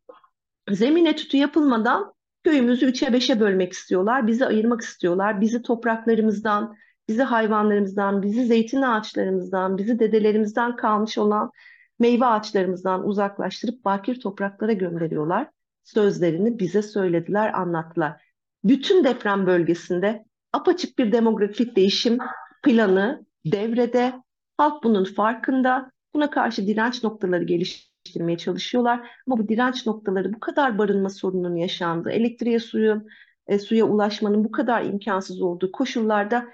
zemin 0.70 1.06
etütü 1.06 1.38
yapılmadan 1.38 2.14
köyümüzü 2.44 2.86
üçe 2.86 3.14
beşe 3.14 3.40
bölmek 3.40 3.74
istiyorlar, 3.74 4.28
bizi 4.28 4.46
ayırmak 4.46 4.82
istiyorlar, 4.82 5.42
bizi 5.42 5.62
topraklarımızdan, 5.62 6.76
bizi 7.08 7.24
hayvanlarımızdan, 7.24 8.22
bizi 8.22 8.46
zeytin 8.46 8.82
ağaçlarımızdan, 8.82 9.78
bizi 9.78 10.00
dedelerimizden 10.00 10.76
kalmış 10.76 11.18
olan 11.18 11.52
meyve 12.00 12.26
ağaçlarımızdan 12.26 13.08
uzaklaştırıp 13.08 13.86
bakir 13.86 14.20
topraklara 14.20 14.74
gönderiyorlar. 14.74 15.48
Sözlerini 15.84 16.60
bize 16.60 16.82
söylediler, 16.82 17.54
anlattılar. 17.54 18.22
Bütün 18.64 19.04
deprem 19.04 19.46
bölgesinde 19.46 20.26
apaçık 20.54 21.00
bir 21.00 21.12
demografik 21.12 21.76
değişim 21.76 22.18
planı 22.64 23.26
devrede. 23.46 24.14
Halk 24.58 24.84
bunun 24.84 25.04
farkında. 25.04 25.92
Buna 26.14 26.30
karşı 26.30 26.68
direnç 26.68 27.04
noktaları 27.04 27.44
geliş 27.44 27.91
geliştirmeye 28.04 28.38
çalışıyorlar. 28.38 29.12
Ama 29.28 29.38
bu 29.38 29.48
direnç 29.48 29.86
noktaları 29.86 30.34
bu 30.34 30.40
kadar 30.40 30.78
barınma 30.78 31.10
sorununun 31.10 31.56
yaşandığı, 31.56 32.12
elektriğe 32.12 32.60
suyun, 32.60 33.08
e, 33.48 33.60
suya 33.60 33.86
ulaşmanın 33.86 34.44
bu 34.44 34.52
kadar 34.52 34.84
imkansız 34.86 35.42
olduğu 35.42 35.72
koşullarda 35.72 36.48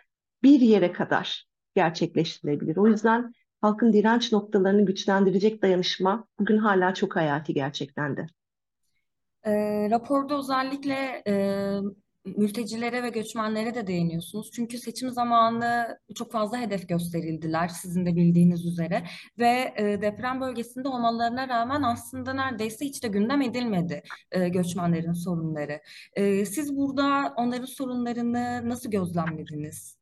bir 0.44 0.60
yere 0.60 0.92
kadar 0.92 1.48
gerçekleştirilebilir. 1.76 2.78
O 2.78 2.88
yüzden 2.88 3.34
halkın 3.62 3.94
direnç 3.94 4.32
noktalarını 4.32 4.86
güçlendirecek 4.86 5.62
dayanışma 5.62 6.28
bugün 6.40 6.58
hala 6.58 6.94
çok 6.94 7.16
hayati 7.16 7.54
gerçekten 7.54 8.18
de. 8.18 8.28
E, 9.44 9.52
raporda 9.90 10.38
özellikle 10.38 11.24
e, 11.28 11.34
mültecilere 12.38 13.04
ve 13.04 13.10
göçmenlere 13.10 13.76
de 13.76 13.88
değiniyorsunuz. 13.88 14.52
Çünkü 14.52 14.78
seçim 14.78 15.10
zamanı 15.10 15.98
çok 16.16 16.32
fazla 16.32 16.58
hedef 16.62 16.90
gösterildiler 16.90 17.68
sizin 17.68 18.06
de 18.06 18.16
bildiğiniz 18.16 18.66
üzere 18.66 19.04
ve 19.40 19.74
e, 19.78 20.02
deprem 20.02 20.42
bölgesinde 20.42 20.88
olmalarına 20.88 21.48
rağmen 21.48 21.82
aslında 21.82 22.34
neredeyse 22.34 22.86
hiç 22.86 23.04
de 23.04 23.08
gündem 23.08 23.42
edilmedi 23.42 24.04
e, 24.32 24.50
göçmenlerin 24.50 25.14
sorunları. 25.14 25.82
E, 26.14 26.46
siz 26.46 26.78
burada 26.78 27.34
onların 27.38 27.66
sorunlarını 27.66 28.70
nasıl 28.70 28.92
gözlemlediniz? 28.92 29.98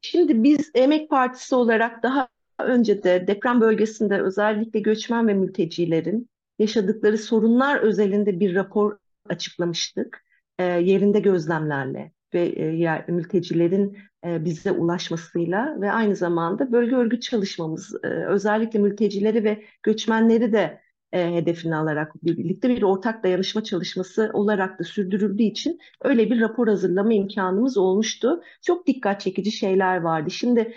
Şimdi 0.00 0.42
biz 0.42 0.70
Emek 0.74 1.10
Partisi 1.10 1.54
olarak 1.54 2.02
daha 2.02 2.28
önce 2.58 3.02
de 3.02 3.26
deprem 3.26 3.60
bölgesinde 3.60 4.20
özellikle 4.22 4.80
göçmen 4.80 5.28
ve 5.28 5.34
mültecilerin 5.34 6.28
yaşadıkları 6.58 7.18
sorunlar 7.18 7.80
özelinde 7.80 8.40
bir 8.40 8.54
rapor 8.54 8.96
açıklamıştık 9.28 10.27
e, 10.58 10.64
yerinde 10.64 11.20
gözlemlerle 11.20 12.12
ve 12.34 12.40
e, 12.40 12.64
yer, 12.64 13.08
mültecilerin 13.08 13.98
e, 14.24 14.44
bize 14.44 14.72
ulaşmasıyla 14.72 15.80
ve 15.80 15.92
aynı 15.92 16.16
zamanda 16.16 16.72
bölge 16.72 16.96
örgüt 16.96 17.22
çalışmamız 17.22 17.94
e, 18.04 18.08
özellikle 18.08 18.78
mültecileri 18.78 19.44
ve 19.44 19.64
göçmenleri 19.82 20.52
de 20.52 20.80
e, 21.12 21.34
hedefine 21.34 21.76
alarak 21.76 22.24
birlikte 22.24 22.68
bir 22.68 22.82
ortak 22.82 23.24
dayanışma 23.24 23.64
çalışması 23.64 24.30
olarak 24.32 24.78
da 24.78 24.84
sürdürüldüğü 24.84 25.42
için 25.42 25.78
öyle 26.02 26.30
bir 26.30 26.40
rapor 26.40 26.68
hazırlama 26.68 27.14
imkanımız 27.14 27.76
olmuştu. 27.76 28.42
Çok 28.62 28.86
dikkat 28.86 29.20
çekici 29.20 29.52
şeyler 29.52 29.96
vardı. 30.00 30.30
Şimdi 30.30 30.74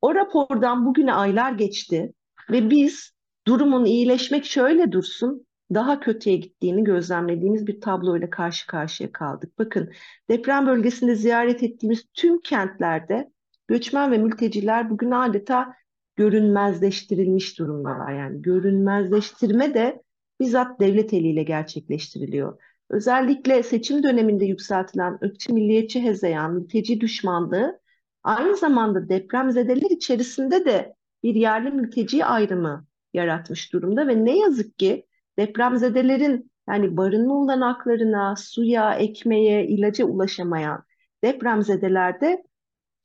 o 0.00 0.14
rapordan 0.14 0.86
bugüne 0.86 1.14
aylar 1.14 1.52
geçti 1.52 2.12
ve 2.50 2.70
biz 2.70 3.12
durumun 3.46 3.84
iyileşmek 3.84 4.44
şöyle 4.44 4.92
dursun 4.92 5.46
daha 5.74 6.00
kötüye 6.00 6.36
gittiğini 6.36 6.84
gözlemlediğimiz 6.84 7.66
bir 7.66 7.80
tabloyla 7.80 8.30
karşı 8.30 8.66
karşıya 8.66 9.12
kaldık. 9.12 9.58
Bakın 9.58 9.92
deprem 10.30 10.66
bölgesinde 10.66 11.14
ziyaret 11.14 11.62
ettiğimiz 11.62 12.04
tüm 12.14 12.40
kentlerde 12.40 13.30
göçmen 13.68 14.12
ve 14.12 14.18
mülteciler 14.18 14.90
bugün 14.90 15.10
adeta 15.10 15.74
görünmezleştirilmiş 16.16 17.58
durumdalar. 17.58 18.12
Yani 18.12 18.42
görünmezleştirme 18.42 19.74
de 19.74 20.02
bizzat 20.40 20.80
devlet 20.80 21.12
eliyle 21.12 21.42
gerçekleştiriliyor. 21.42 22.58
Özellikle 22.90 23.62
seçim 23.62 24.02
döneminde 24.02 24.44
yükseltilen 24.44 25.18
ırkçı 25.24 25.54
milliyetçi 25.54 26.02
hezeyan, 26.02 26.54
mülteci 26.54 27.00
düşmanlığı 27.00 27.80
aynı 28.22 28.56
zamanda 28.56 29.08
depremzedeler 29.08 29.90
içerisinde 29.90 30.64
de 30.64 30.94
bir 31.22 31.34
yerli 31.34 31.70
mülteci 31.70 32.24
ayrımı 32.24 32.86
yaratmış 33.14 33.72
durumda 33.72 34.06
ve 34.06 34.24
ne 34.24 34.38
yazık 34.38 34.78
ki 34.78 35.06
depremzedelerin 35.38 36.50
yani 36.68 36.96
barınma 36.96 37.34
olanaklarına, 37.34 38.36
suya, 38.36 38.94
ekmeğe, 38.94 39.66
ilaca 39.66 40.04
ulaşamayan 40.04 40.84
depremzedelerde 41.24 42.44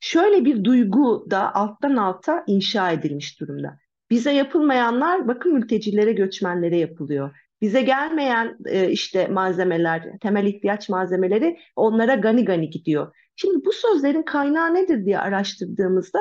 şöyle 0.00 0.44
bir 0.44 0.64
duygu 0.64 1.26
da 1.30 1.54
alttan 1.54 1.96
alta 1.96 2.44
inşa 2.46 2.92
edilmiş 2.92 3.40
durumda. 3.40 3.78
Bize 4.10 4.32
yapılmayanlar 4.32 5.28
bakın 5.28 5.54
mültecilere, 5.54 6.12
göçmenlere 6.12 6.76
yapılıyor. 6.76 7.36
Bize 7.60 7.82
gelmeyen 7.82 8.58
e, 8.66 8.90
işte 8.90 9.26
malzemeler, 9.26 10.18
temel 10.20 10.46
ihtiyaç 10.46 10.88
malzemeleri 10.88 11.58
onlara 11.76 12.14
gani 12.14 12.44
gani 12.44 12.70
gidiyor. 12.70 13.16
Şimdi 13.36 13.64
bu 13.64 13.72
sözlerin 13.72 14.22
kaynağı 14.22 14.74
nedir 14.74 15.04
diye 15.04 15.18
araştırdığımızda 15.18 16.18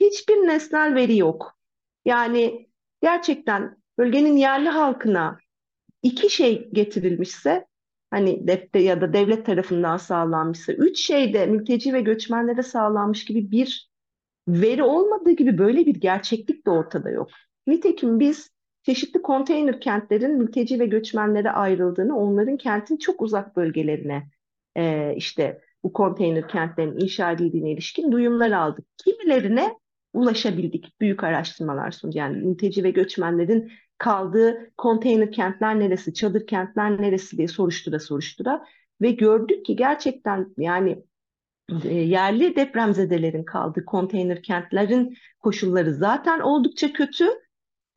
hiçbir 0.00 0.34
nesnel 0.34 0.94
veri 0.94 1.16
yok. 1.16 1.58
Yani 2.04 2.68
gerçekten 3.02 3.76
bölgenin 3.98 4.36
yerli 4.36 4.68
halkına 4.68 5.38
iki 6.08 6.30
şey 6.30 6.68
getirilmişse 6.72 7.66
hani 8.10 8.48
devlet 8.48 8.74
ya 8.74 9.00
da 9.00 9.12
devlet 9.12 9.46
tarafından 9.46 9.96
sağlanmışsa 9.96 10.72
üç 10.72 10.98
şey 11.00 11.34
de 11.34 11.46
mülteci 11.46 11.92
ve 11.92 12.00
göçmenlere 12.00 12.62
sağlanmış 12.62 13.24
gibi 13.24 13.50
bir 13.50 13.90
veri 14.48 14.82
olmadığı 14.82 15.30
gibi 15.30 15.58
böyle 15.58 15.86
bir 15.86 15.94
gerçeklik 15.94 16.66
de 16.66 16.70
ortada 16.70 17.10
yok. 17.10 17.28
Nitekim 17.66 18.20
biz 18.20 18.50
çeşitli 18.82 19.22
konteyner 19.22 19.80
kentlerin 19.80 20.38
mülteci 20.38 20.80
ve 20.80 20.86
göçmenlere 20.86 21.50
ayrıldığını, 21.50 22.18
onların 22.18 22.56
kentin 22.56 22.96
çok 22.96 23.22
uzak 23.22 23.56
bölgelerine 23.56 24.30
e, 24.76 25.14
işte 25.16 25.60
bu 25.82 25.92
konteyner 25.92 26.48
kentlerin 26.48 27.00
inşa 27.00 27.32
edildiğine 27.32 27.72
ilişkin 27.72 28.12
duyumlar 28.12 28.50
aldık. 28.50 28.86
Kimilerine 28.96 29.74
ulaşabildik 30.12 31.00
büyük 31.00 31.24
araştırmalar 31.24 31.90
sonucu. 31.90 32.18
Yani 32.18 32.36
mülteci 32.36 32.84
ve 32.84 32.90
göçmenlerin 32.90 33.72
kaldığı 33.98 34.70
konteyner 34.76 35.32
kentler 35.32 35.80
neresi, 35.80 36.14
çadır 36.14 36.46
kentler 36.46 37.02
neresi 37.02 37.36
diye 37.36 37.48
soruştura 37.48 38.00
soruştura 38.00 38.64
ve 39.00 39.10
gördük 39.10 39.64
ki 39.64 39.76
gerçekten 39.76 40.54
yani 40.58 41.04
e, 41.84 41.94
yerli 41.94 42.56
depremzedelerin 42.56 43.44
kaldığı 43.44 43.84
konteyner 43.84 44.42
kentlerin 44.42 45.16
koşulları 45.40 45.94
zaten 45.94 46.40
oldukça 46.40 46.92
kötü 46.92 47.26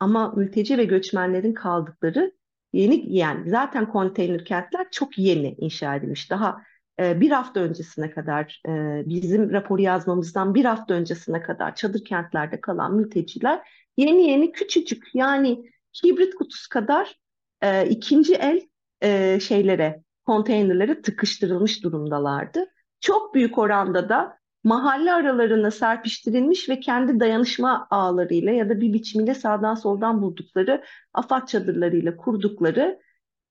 ama 0.00 0.32
mülteci 0.36 0.78
ve 0.78 0.84
göçmenlerin 0.84 1.54
kaldıkları 1.54 2.32
yeni 2.72 3.16
yani 3.16 3.50
zaten 3.50 3.88
konteyner 3.88 4.44
kentler 4.44 4.86
çok 4.90 5.18
yeni 5.18 5.54
inşa 5.58 5.94
edilmiş. 5.94 6.30
Daha 6.30 6.62
e, 7.00 7.20
bir 7.20 7.30
hafta 7.30 7.60
öncesine 7.60 8.10
kadar 8.10 8.62
e, 8.68 9.02
bizim 9.06 9.52
raporu 9.52 9.82
yazmamızdan 9.82 10.54
bir 10.54 10.64
hafta 10.64 10.94
öncesine 10.94 11.42
kadar 11.42 11.74
çadır 11.74 12.04
kentlerde 12.04 12.60
kalan 12.60 12.94
mülteciler 12.94 13.60
yeni 13.96 14.30
yeni 14.30 14.52
küçücük 14.52 15.10
yani 15.14 15.71
kibrit 15.92 16.34
kutusu 16.34 16.68
kadar 16.68 17.16
e, 17.60 17.88
ikinci 17.88 18.34
el 18.34 18.68
e, 19.02 19.40
şeylere 19.40 20.02
konteynerlere 20.26 21.02
tıkıştırılmış 21.02 21.84
durumdalardı. 21.84 22.66
Çok 23.00 23.34
büyük 23.34 23.58
oranda 23.58 24.08
da 24.08 24.38
mahalle 24.64 25.12
aralarına 25.12 25.70
serpiştirilmiş 25.70 26.68
ve 26.68 26.80
kendi 26.80 27.20
dayanışma 27.20 27.86
ağlarıyla 27.90 28.52
ya 28.52 28.68
da 28.68 28.80
bir 28.80 28.92
biçimiyle 28.92 29.34
sağdan 29.34 29.74
soldan 29.74 30.22
buldukları 30.22 30.84
afat 31.14 31.48
çadırlarıyla 31.48 32.16
kurdukları 32.16 33.00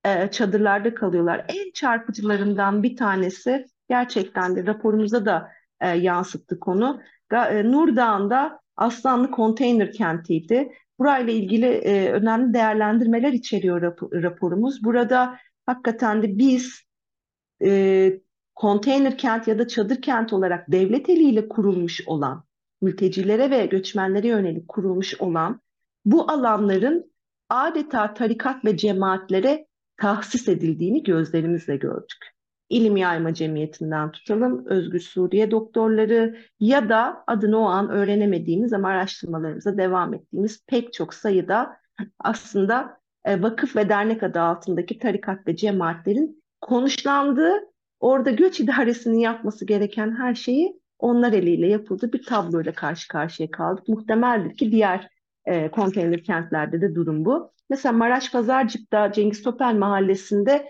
e, 0.06 0.32
çadırlarda 0.32 0.94
kalıyorlar. 0.94 1.46
En 1.48 1.72
çarpıcılarından 1.72 2.84
bir 2.84 2.98
tanesi 2.98 3.66
gerçekten 3.90 4.56
de 4.56 4.66
raporumuza 4.66 5.26
da 5.26 5.52
e, 5.80 5.90
yansıttı 5.90 6.60
konu. 6.60 7.02
E, 7.32 7.72
Nur 7.72 7.96
Dağı'nda 7.96 8.62
Aslanlı 8.78 9.32
konteyner 9.32 9.92
kentiydi. 9.92 10.72
Burayla 11.00 11.34
ilgili 11.34 11.66
e, 11.66 12.12
önemli 12.12 12.54
değerlendirmeler 12.54 13.34
içeriyor 13.34 13.82
rap 13.82 14.04
raporumuz. 14.04 14.84
Burada 14.84 15.38
hakikaten 15.66 16.24
de 16.24 16.38
biz 16.38 16.82
e, 17.64 18.14
konteyner 18.56 19.18
kent 19.18 19.48
ya 19.48 19.60
da 19.60 19.68
çadır 19.68 20.02
kent 20.02 20.34
olarak 20.34 20.72
devlet 20.72 21.10
eliyle 21.10 21.48
kurulmuş 21.48 22.08
olan, 22.08 22.44
mültecilere 22.82 23.50
ve 23.50 23.66
göçmenlere 23.66 24.28
yönelik 24.28 24.68
kurulmuş 24.68 25.22
olan 25.22 25.62
bu 26.06 26.32
alanların 26.32 27.14
adeta 27.50 28.14
tarikat 28.14 28.66
ve 28.66 28.78
cemaatlere 28.78 29.68
tahsis 29.98 30.48
edildiğini 30.48 31.04
gözlerimizle 31.04 31.78
gördük. 31.78 32.41
İlim 32.72 32.98
Yayma 32.98 33.34
Cemiyeti'nden 33.34 34.12
tutalım, 34.12 34.66
Özgür 34.66 35.00
Suriye 35.00 35.52
doktorları 35.52 36.38
ya 36.60 36.90
da 36.90 37.24
adını 37.28 37.60
o 37.60 37.64
an 37.64 37.90
öğrenemediğimiz 37.90 38.74
ama 38.74 38.88
araştırmalarımıza 38.88 39.78
devam 39.78 40.14
ettiğimiz 40.14 40.66
pek 40.68 40.94
çok 40.94 41.14
sayıda 41.14 41.78
aslında 42.20 42.98
e, 43.26 43.42
vakıf 43.42 43.76
ve 43.76 43.90
dernek 43.90 44.24
adı 44.24 44.40
altındaki 44.40 45.00
tarikat 45.00 45.48
ve 45.48 45.56
cemaatlerin 45.56 46.44
konuşlandığı, 46.62 47.54
orada 48.00 48.32
göç 48.32 48.60
idaresinin 48.60 49.20
yapması 49.20 49.66
gereken 49.66 50.16
her 50.16 50.36
şeyi 50.36 50.82
onlar 51.00 51.34
eliyle 51.34 51.68
yapıldı. 51.68 52.14
Bir 52.14 52.26
tabloyla 52.26 52.74
karşı 52.74 53.08
karşıya 53.08 53.52
kaldık. 53.52 53.88
Muhtemeldir 53.88 54.58
ki 54.58 54.72
diğer 54.72 55.10
e, 55.46 55.72
konteyner 55.72 56.24
kentlerde 56.24 56.82
de 56.82 56.96
durum 56.96 57.26
bu. 57.26 57.52
Mesela 57.70 57.94
Maraş 57.94 58.32
Pazarcık'ta 58.32 59.12
Cengiz 59.12 59.44
Topel 59.44 59.76
Mahallesi'nde 59.76 60.70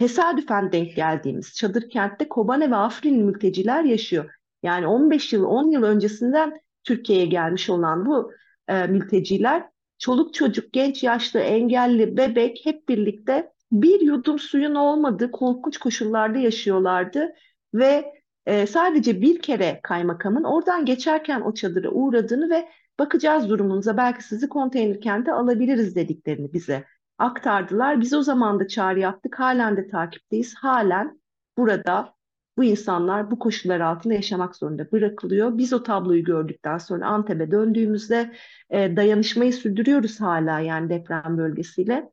tesadüfen 0.00 0.72
denk 0.72 0.96
geldiğimiz 0.96 1.54
çadır 1.54 1.90
kentte 1.90 2.28
Kobane 2.28 2.70
ve 2.70 2.76
Afrin 2.76 3.24
mülteciler 3.24 3.84
yaşıyor. 3.84 4.30
Yani 4.62 4.86
15 4.86 5.32
yıl, 5.32 5.44
10 5.44 5.70
yıl 5.70 5.82
öncesinden 5.82 6.60
Türkiye'ye 6.84 7.26
gelmiş 7.26 7.70
olan 7.70 8.06
bu 8.06 8.32
e, 8.68 8.86
mülteciler 8.86 9.66
çoluk 9.98 10.34
çocuk, 10.34 10.72
genç, 10.72 11.02
yaşlı, 11.02 11.40
engelli, 11.40 12.16
bebek 12.16 12.60
hep 12.64 12.88
birlikte 12.88 13.52
bir 13.72 14.00
yudum 14.00 14.38
suyun 14.38 14.74
olmadığı 14.74 15.30
korkunç 15.30 15.78
koşullarda 15.78 16.38
yaşıyorlardı 16.38 17.32
ve 17.74 18.12
e, 18.46 18.66
sadece 18.66 19.20
bir 19.20 19.42
kere 19.42 19.80
kaymakamın 19.82 20.44
oradan 20.44 20.84
geçerken 20.84 21.40
o 21.40 21.54
çadıra 21.54 21.90
uğradığını 21.90 22.50
ve 22.50 22.68
bakacağız 22.98 23.48
durumunuza 23.48 23.96
belki 23.96 24.24
sizi 24.24 24.48
konteyner 24.48 25.00
kente 25.00 25.32
alabiliriz 25.32 25.96
dediklerini 25.96 26.52
bize 26.52 26.84
aktardılar. 27.20 28.00
Biz 28.00 28.14
o 28.14 28.22
zaman 28.22 28.60
da 28.60 28.68
çağrı 28.68 29.00
yaptık. 29.00 29.40
Halen 29.40 29.76
de 29.76 29.88
takipteyiz. 29.88 30.54
Halen 30.54 31.20
burada 31.56 32.14
bu 32.56 32.64
insanlar 32.64 33.30
bu 33.30 33.38
koşullar 33.38 33.80
altında 33.80 34.14
yaşamak 34.14 34.56
zorunda 34.56 34.92
bırakılıyor. 34.92 35.58
Biz 35.58 35.72
o 35.72 35.82
tabloyu 35.82 36.24
gördükten 36.24 36.78
sonra 36.78 37.06
Antep'e 37.06 37.50
döndüğümüzde 37.50 38.32
e, 38.70 38.96
dayanışmayı 38.96 39.52
sürdürüyoruz 39.52 40.20
hala 40.20 40.60
yani 40.60 40.90
deprem 40.90 41.38
bölgesiyle. 41.38 42.10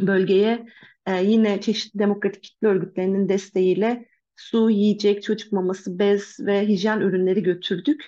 Bölgeye 0.00 0.66
e, 1.06 1.22
yine 1.22 1.60
çeşitli 1.60 1.98
demokratik 1.98 2.42
kitle 2.42 2.68
örgütlerinin 2.68 3.28
desteğiyle 3.28 4.06
su, 4.36 4.70
yiyecek, 4.70 5.22
çocuk 5.22 5.52
maması, 5.52 5.98
bez 5.98 6.36
ve 6.40 6.68
hijyen 6.68 7.00
ürünleri 7.00 7.42
götürdük. 7.42 8.04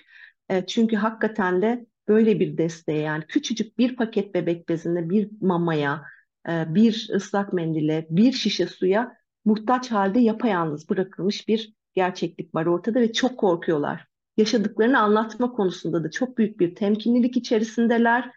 E, 0.49 0.65
çünkü 0.65 0.95
hakikaten 0.95 1.61
de 1.61 1.85
böyle 2.07 2.39
bir 2.39 2.57
desteğe 2.57 3.01
yani 3.01 3.23
küçücük 3.27 3.77
bir 3.77 3.95
paket 3.95 4.35
bebek 4.35 4.69
bezine, 4.69 5.09
bir 5.09 5.29
mamaya, 5.41 6.03
bir 6.47 7.09
ıslak 7.13 7.53
mendile, 7.53 8.07
bir 8.09 8.31
şişe 8.31 8.67
suya 8.67 9.17
muhtaç 9.45 9.91
halde 9.91 10.19
yapayalnız 10.19 10.89
bırakılmış 10.89 11.47
bir 11.47 11.73
gerçeklik 11.93 12.55
var 12.55 12.65
ortada 12.65 12.99
ve 12.99 13.13
çok 13.13 13.37
korkuyorlar. 13.37 14.07
Yaşadıklarını 14.37 14.99
anlatma 14.99 15.51
konusunda 15.51 16.03
da 16.03 16.11
çok 16.11 16.37
büyük 16.37 16.59
bir 16.59 16.75
temkinlilik 16.75 17.37
içerisindeler 17.37 18.31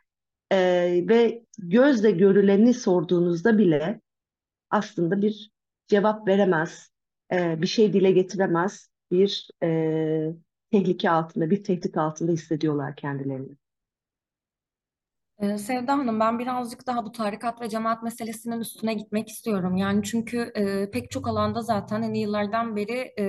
e, 0.52 0.58
ve 1.08 1.44
gözle 1.58 2.10
görüleni 2.10 2.74
sorduğunuzda 2.74 3.58
bile 3.58 4.00
aslında 4.70 5.22
bir 5.22 5.50
cevap 5.88 6.28
veremez, 6.28 6.92
e, 7.32 7.62
bir 7.62 7.66
şey 7.66 7.92
dile 7.92 8.12
getiremez, 8.12 8.90
bir 9.10 9.48
e, 9.62 10.32
tehlike 10.70 11.10
altında, 11.10 11.50
bir 11.50 11.64
tehdit 11.64 11.96
altında 11.96 12.32
hissediyorlar 12.32 12.96
kendilerini. 12.96 13.59
Ee, 15.42 15.58
Sevda 15.58 15.92
Hanım, 15.92 16.20
ben 16.20 16.38
birazcık 16.38 16.86
daha 16.86 17.04
bu 17.04 17.12
tarikat 17.12 17.60
ve 17.60 17.68
cemaat 17.68 18.02
meselesinin 18.02 18.60
üstüne 18.60 18.94
gitmek 18.94 19.28
istiyorum. 19.28 19.76
Yani 19.76 20.02
çünkü 20.02 20.52
e, 20.54 20.90
pek 20.90 21.10
çok 21.10 21.28
alanda 21.28 21.62
zaten 21.62 22.02
hani 22.02 22.20
yıllardan 22.20 22.76
beri 22.76 23.12
e, 23.18 23.24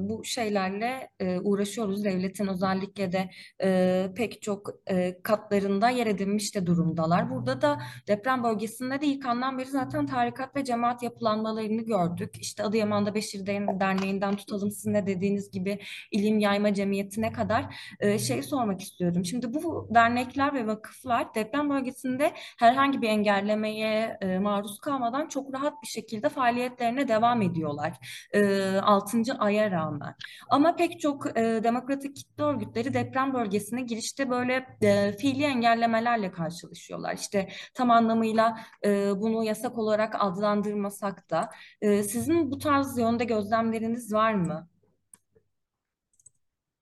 bu 0.00 0.24
şeylerle 0.24 1.10
e, 1.20 1.40
uğraşıyoruz. 1.40 2.04
Devletin 2.04 2.46
özellikle 2.46 3.12
de 3.12 3.30
e, 3.62 4.08
pek 4.16 4.42
çok 4.42 4.70
e, 4.90 5.22
katlarında 5.22 5.90
yer 5.90 6.06
edinmiş 6.06 6.54
de 6.54 6.66
durumdalar. 6.66 7.30
Burada 7.30 7.60
da 7.62 7.78
deprem 8.08 8.44
bölgesinde 8.44 9.00
de 9.00 9.06
ilk 9.06 9.26
andan 9.26 9.58
beri 9.58 9.68
zaten 9.68 10.06
tarikat 10.06 10.56
ve 10.56 10.64
cemaat 10.64 11.02
yapılanmalarını 11.02 11.82
gördük. 11.82 12.34
İşte 12.40 12.62
Adıyaman'da 12.62 13.14
Beşir 13.14 13.46
Derneği'nden 13.46 14.36
tutalım 14.36 14.70
sizin 14.70 14.94
de 14.94 15.06
dediğiniz 15.06 15.50
gibi 15.50 15.78
ilim 16.10 16.38
yayma 16.38 16.74
cemiyetine 16.74 17.32
kadar 17.32 17.74
e, 18.00 18.18
şey 18.18 18.42
sormak 18.42 18.80
istiyorum. 18.80 19.24
Şimdi 19.24 19.54
bu 19.54 19.88
dernekler 19.94 20.54
ve 20.54 20.66
vakıflar 20.66 21.34
deprem 21.34 21.49
bölgesinde 21.52 22.32
herhangi 22.58 23.02
bir 23.02 23.08
engellemeye 23.08 24.18
e, 24.20 24.38
maruz 24.38 24.78
kalmadan 24.78 25.28
çok 25.28 25.54
rahat 25.54 25.82
bir 25.82 25.86
şekilde 25.86 26.28
faaliyetlerine 26.28 27.08
devam 27.08 27.42
ediyorlar. 27.42 27.92
E, 28.34 28.78
6. 28.78 29.22
aya 29.38 29.70
rağmen. 29.70 30.14
Ama 30.50 30.76
pek 30.76 31.00
çok 31.00 31.38
e, 31.38 31.60
demokratik 31.64 32.16
kitle 32.16 32.44
örgütleri 32.44 32.94
deprem 32.94 33.34
bölgesine 33.34 33.82
girişte 33.82 34.30
böyle 34.30 34.66
e, 34.82 35.12
fiili 35.12 35.44
engellemelerle 35.44 36.30
karşılaşıyorlar. 36.32 37.14
İşte 37.14 37.48
tam 37.74 37.90
anlamıyla 37.90 38.60
e, 38.84 39.20
bunu 39.20 39.44
yasak 39.44 39.78
olarak 39.78 40.14
adlandırmasak 40.18 41.30
da 41.30 41.50
e, 41.80 42.02
sizin 42.02 42.50
bu 42.50 42.58
tarz 42.58 42.98
yönde 42.98 43.24
gözlemleriniz 43.24 44.12
var 44.12 44.34
mı? 44.34 44.69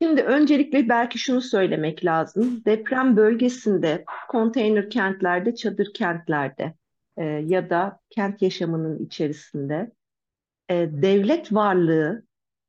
Şimdi 0.03 0.23
öncelikle 0.23 0.89
belki 0.89 1.19
şunu 1.19 1.41
söylemek 1.41 2.05
lazım. 2.05 2.63
Deprem 2.65 3.17
bölgesinde, 3.17 4.05
konteyner 4.29 4.91
kentlerde, 4.91 5.55
çadır 5.55 5.93
kentlerde 5.95 6.75
e, 7.17 7.25
ya 7.25 7.71
da 7.71 8.01
kent 8.11 8.43
yaşamının 8.43 8.99
içerisinde 8.99 9.93
e, 10.69 10.75
devlet 10.93 11.53
varlığı, 11.53 12.23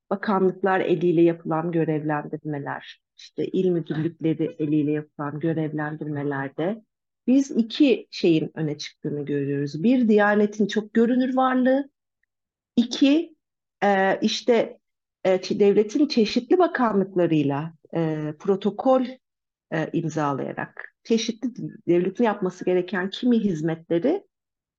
bakanlıklar 0.09 0.79
eliyle 0.79 1.21
yapılan 1.21 1.71
görevlendirmeler, 1.71 3.01
işte 3.17 3.47
il 3.47 3.69
müdürlükleri 3.69 4.55
eliyle 4.59 4.91
yapılan 4.91 5.39
görevlendirmelerde 5.39 6.83
biz 7.27 7.51
iki 7.51 8.07
şeyin 8.11 8.51
öne 8.53 8.77
çıktığını 8.77 9.25
görüyoruz. 9.25 9.83
Bir, 9.83 10.09
Diyanet'in 10.09 10.67
çok 10.67 10.93
görünür 10.93 11.35
varlığı. 11.35 11.89
İki, 12.75 13.35
e, 13.83 14.19
işte 14.21 14.78
e, 15.23 15.59
devletin 15.59 16.07
çeşitli 16.07 16.57
bakanlıklarıyla 16.57 17.73
e, 17.95 18.33
protokol 18.39 19.05
e, 19.71 19.89
imzalayarak, 19.93 20.95
çeşitli 21.03 21.49
devletin 21.87 22.23
yapması 22.23 22.65
gereken 22.65 23.09
kimi 23.09 23.39
hizmetleri 23.39 24.23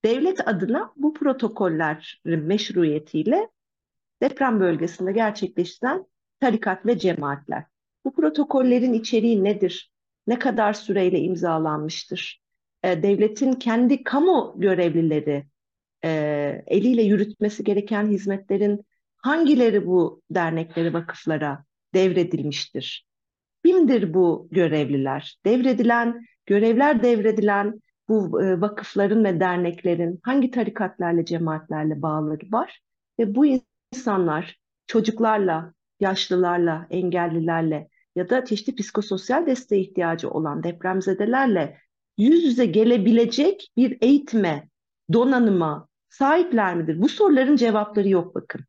devlet 0.05 0.49
adına 0.49 0.93
bu 0.97 1.15
protokollerin 1.15 2.45
meşruiyetiyle 2.45 3.49
deprem 4.23 4.61
bölgesinde 4.61 5.13
gerçekleştiren 5.13 6.07
tarikat 6.41 6.87
ve 6.87 6.99
cemaatler. 6.99 7.65
Bu 8.05 8.15
protokollerin 8.15 8.93
içeriği 8.93 9.45
nedir? 9.45 9.93
Ne 10.27 10.39
kadar 10.39 10.73
süreyle 10.73 11.21
imzalanmıştır? 11.21 12.43
E, 12.83 13.03
devletin 13.03 13.53
kendi 13.53 14.05
kamu 14.05 14.55
görevlileri 14.57 15.47
e, 16.05 16.11
eliyle 16.67 17.03
yürütmesi 17.03 17.65
gereken 17.65 18.07
hizmetlerin 18.07 18.87
hangileri 19.23 19.87
bu 19.87 20.23
derneklere, 20.31 20.93
vakıflara 20.93 21.65
devredilmiştir? 21.95 23.07
Kimdir 23.65 24.15
bu 24.15 24.49
görevliler? 24.51 25.39
Devredilen, 25.45 26.27
görevler 26.47 27.03
devredilen 27.03 27.81
bu 28.09 28.43
e, 28.43 28.61
vakıfların 28.61 29.25
ve 29.25 29.41
derneklerin 29.41 30.21
hangi 30.23 30.51
tarikatlarla, 30.51 31.25
cemaatlerle 31.25 32.03
bağları 32.03 32.53
var? 32.53 32.81
Ve 33.19 33.35
bu 33.35 33.47
insanlar 33.93 34.59
çocuklarla, 34.87 35.75
yaşlılarla, 36.01 36.87
engellilerle 36.91 37.89
ya 38.17 38.31
da 38.31 38.45
çeşitli 38.45 38.75
psikososyal 38.75 39.47
desteğe 39.47 39.81
ihtiyacı 39.81 40.31
olan 40.31 40.63
depremzedelerle 40.63 41.79
yüz 42.19 42.45
yüze 42.45 42.67
gelebilecek 42.67 43.73
bir 43.77 43.99
eğitime, 44.01 44.69
donanıma 45.13 45.89
sahipler 46.09 46.77
midir? 46.77 47.03
Bu 47.03 47.09
soruların 47.09 47.57
cevapları 47.57 48.09
yok 48.09 48.35
bakın. 48.35 48.65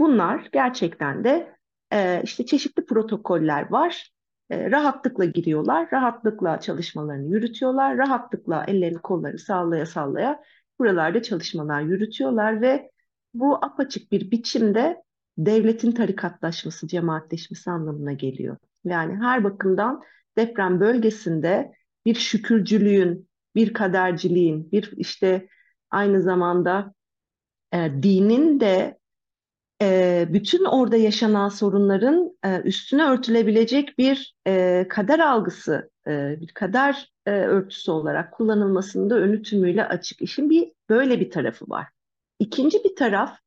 Bunlar 0.00 0.48
gerçekten 0.52 1.24
de 1.24 1.56
e, 1.92 2.22
işte 2.24 2.46
çeşitli 2.46 2.86
protokoller 2.86 3.70
var. 3.70 4.10
E, 4.50 4.70
rahatlıkla 4.70 5.24
giriyorlar, 5.24 5.88
rahatlıkla 5.92 6.60
çalışmalarını 6.60 7.28
yürütüyorlar, 7.28 7.98
rahatlıkla 7.98 8.64
ellerini 8.68 8.98
kollarını 8.98 9.38
sallaya 9.38 9.86
sallaya 9.86 10.42
buralarda 10.78 11.22
çalışmalar 11.22 11.80
yürütüyorlar 11.80 12.60
ve 12.60 12.90
bu 13.34 13.64
apaçık 13.64 14.12
bir 14.12 14.30
biçimde 14.30 15.02
devletin 15.38 15.92
tarikatlaşması, 15.92 16.88
cemaatleşmesi 16.88 17.70
anlamına 17.70 18.12
geliyor. 18.12 18.56
Yani 18.84 19.16
her 19.16 19.44
bakımdan 19.44 20.02
deprem 20.38 20.80
bölgesinde 20.80 21.72
bir 22.06 22.14
şükürcülüğün, 22.14 23.28
bir 23.54 23.72
kaderciliğin, 23.72 24.72
bir 24.72 24.92
işte 24.96 25.48
aynı 25.90 26.22
zamanda 26.22 26.94
e, 27.72 27.78
dinin 28.02 28.60
de 28.60 28.98
e, 29.82 30.26
bütün 30.28 30.64
orada 30.64 30.96
yaşanan 30.96 31.48
sorunların 31.48 32.36
e, 32.44 32.60
üstüne 32.60 33.04
örtülebilecek 33.04 33.98
bir 33.98 34.34
e, 34.46 34.86
kader 34.88 35.18
algısı, 35.18 35.90
e, 36.06 36.40
bir 36.40 36.48
kader 36.48 37.12
e, 37.26 37.30
örtüsü 37.30 37.90
olarak 37.90 38.32
kullanılmasında 38.32 39.14
önü 39.14 39.42
tümüyle 39.42 39.84
açık. 39.84 40.22
İşin 40.22 40.50
bir 40.50 40.72
böyle 40.88 41.20
bir 41.20 41.30
tarafı 41.30 41.70
var. 41.70 41.86
İkinci 42.38 42.84
bir 42.84 42.96
taraf, 42.96 43.38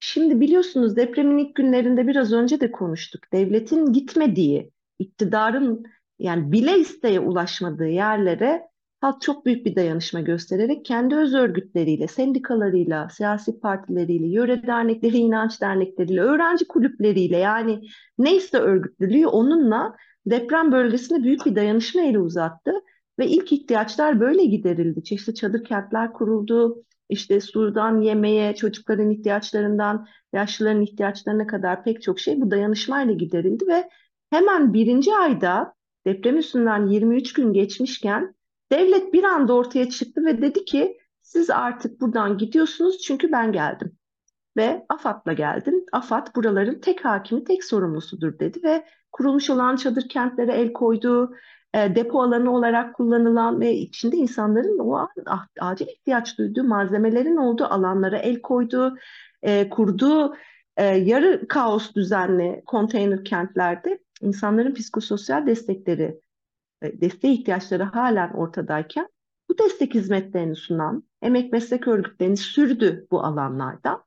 şimdi 0.00 0.40
biliyorsunuz 0.40 0.96
depremin 0.96 1.38
ilk 1.38 1.54
günlerinde 1.54 2.06
biraz 2.06 2.32
önce 2.32 2.60
de 2.60 2.72
konuştuk. 2.72 3.32
Devletin 3.32 3.92
gitmediği, 3.92 4.70
iktidarın 4.98 5.84
yani 6.18 6.52
bile 6.52 6.78
isteye 6.78 7.20
ulaşmadığı 7.20 7.88
yerlere 7.88 8.69
halk 9.00 9.20
çok 9.20 9.46
büyük 9.46 9.66
bir 9.66 9.76
dayanışma 9.76 10.20
göstererek 10.20 10.84
kendi 10.84 11.16
öz 11.16 11.34
örgütleriyle, 11.34 12.06
sendikalarıyla, 12.08 13.08
siyasi 13.08 13.60
partileriyle, 13.60 14.26
yöre 14.26 14.66
dernekleri, 14.66 15.16
inanç 15.16 15.60
dernekleriyle, 15.60 16.20
öğrenci 16.20 16.68
kulüpleriyle 16.68 17.36
yani 17.36 17.80
neyse 18.18 18.58
örgütlülüğü 18.58 19.26
onunla 19.26 19.96
deprem 20.26 20.72
bölgesine 20.72 21.22
büyük 21.22 21.46
bir 21.46 21.56
dayanışma 21.56 22.02
eli 22.02 22.18
uzattı 22.18 22.72
ve 23.18 23.26
ilk 23.26 23.52
ihtiyaçlar 23.52 24.20
böyle 24.20 24.44
giderildi. 24.44 25.04
Çeşitli 25.04 25.34
çadır 25.34 25.64
kentler 25.64 26.12
kuruldu. 26.12 26.84
İşte 27.08 27.40
sudan 27.40 28.00
yemeğe, 28.00 28.54
çocukların 28.54 29.10
ihtiyaçlarından 29.10 30.06
yaşlıların 30.32 30.82
ihtiyaçlarına 30.82 31.46
kadar 31.46 31.84
pek 31.84 32.02
çok 32.02 32.20
şey 32.20 32.40
bu 32.40 32.50
dayanışmayla 32.50 33.14
giderildi 33.14 33.66
ve 33.66 33.88
hemen 34.30 34.72
birinci 34.72 35.14
ayda 35.14 35.74
deprem 36.06 36.38
üstünden 36.38 36.86
23 36.86 37.32
gün 37.32 37.52
geçmişken 37.52 38.34
devlet 38.72 39.12
bir 39.12 39.24
anda 39.24 39.52
ortaya 39.52 39.90
çıktı 39.90 40.24
ve 40.24 40.42
dedi 40.42 40.64
ki 40.64 40.98
siz 41.22 41.50
artık 41.50 42.00
buradan 42.00 42.38
gidiyorsunuz 42.38 42.98
çünkü 42.98 43.32
ben 43.32 43.52
geldim. 43.52 43.96
Ve 44.56 44.86
AFAD'la 44.88 45.32
geldim. 45.32 45.84
AFAD 45.92 46.36
buraların 46.36 46.80
tek 46.80 47.04
hakimi, 47.04 47.44
tek 47.44 47.64
sorumlusudur 47.64 48.38
dedi 48.38 48.62
ve 48.64 48.84
kurulmuş 49.12 49.50
olan 49.50 49.76
çadır 49.76 50.08
kentlere 50.08 50.52
el 50.52 50.72
koydu. 50.72 51.34
E, 51.74 51.94
depo 51.94 52.22
alanı 52.22 52.54
olarak 52.54 52.94
kullanılan 52.94 53.60
ve 53.60 53.74
içinde 53.74 54.16
insanların 54.16 54.78
o 54.78 54.94
an 54.96 55.08
ah, 55.26 55.46
acil 55.60 55.86
ihtiyaç 55.86 56.38
duyduğu 56.38 56.64
malzemelerin 56.64 57.36
olduğu 57.36 57.64
alanlara 57.64 58.18
el 58.18 58.42
koydu. 58.42 58.96
E, 59.42 59.68
kurduğu 59.68 60.34
e, 60.76 60.84
yarı 60.84 61.48
kaos 61.48 61.94
düzenli 61.94 62.62
konteyner 62.66 63.24
kentlerde 63.24 63.98
insanların 64.20 64.74
psikososyal 64.74 65.46
destekleri, 65.46 66.20
desteğe 66.82 67.32
ihtiyaçları 67.32 67.82
halen 67.82 68.30
ortadayken 68.30 69.08
bu 69.48 69.58
destek 69.58 69.94
hizmetlerini 69.94 70.56
sunan 70.56 71.04
emek 71.22 71.52
meslek 71.52 71.88
örgütlerini 71.88 72.36
sürdü 72.36 73.06
bu 73.10 73.24
alanlarda 73.24 74.04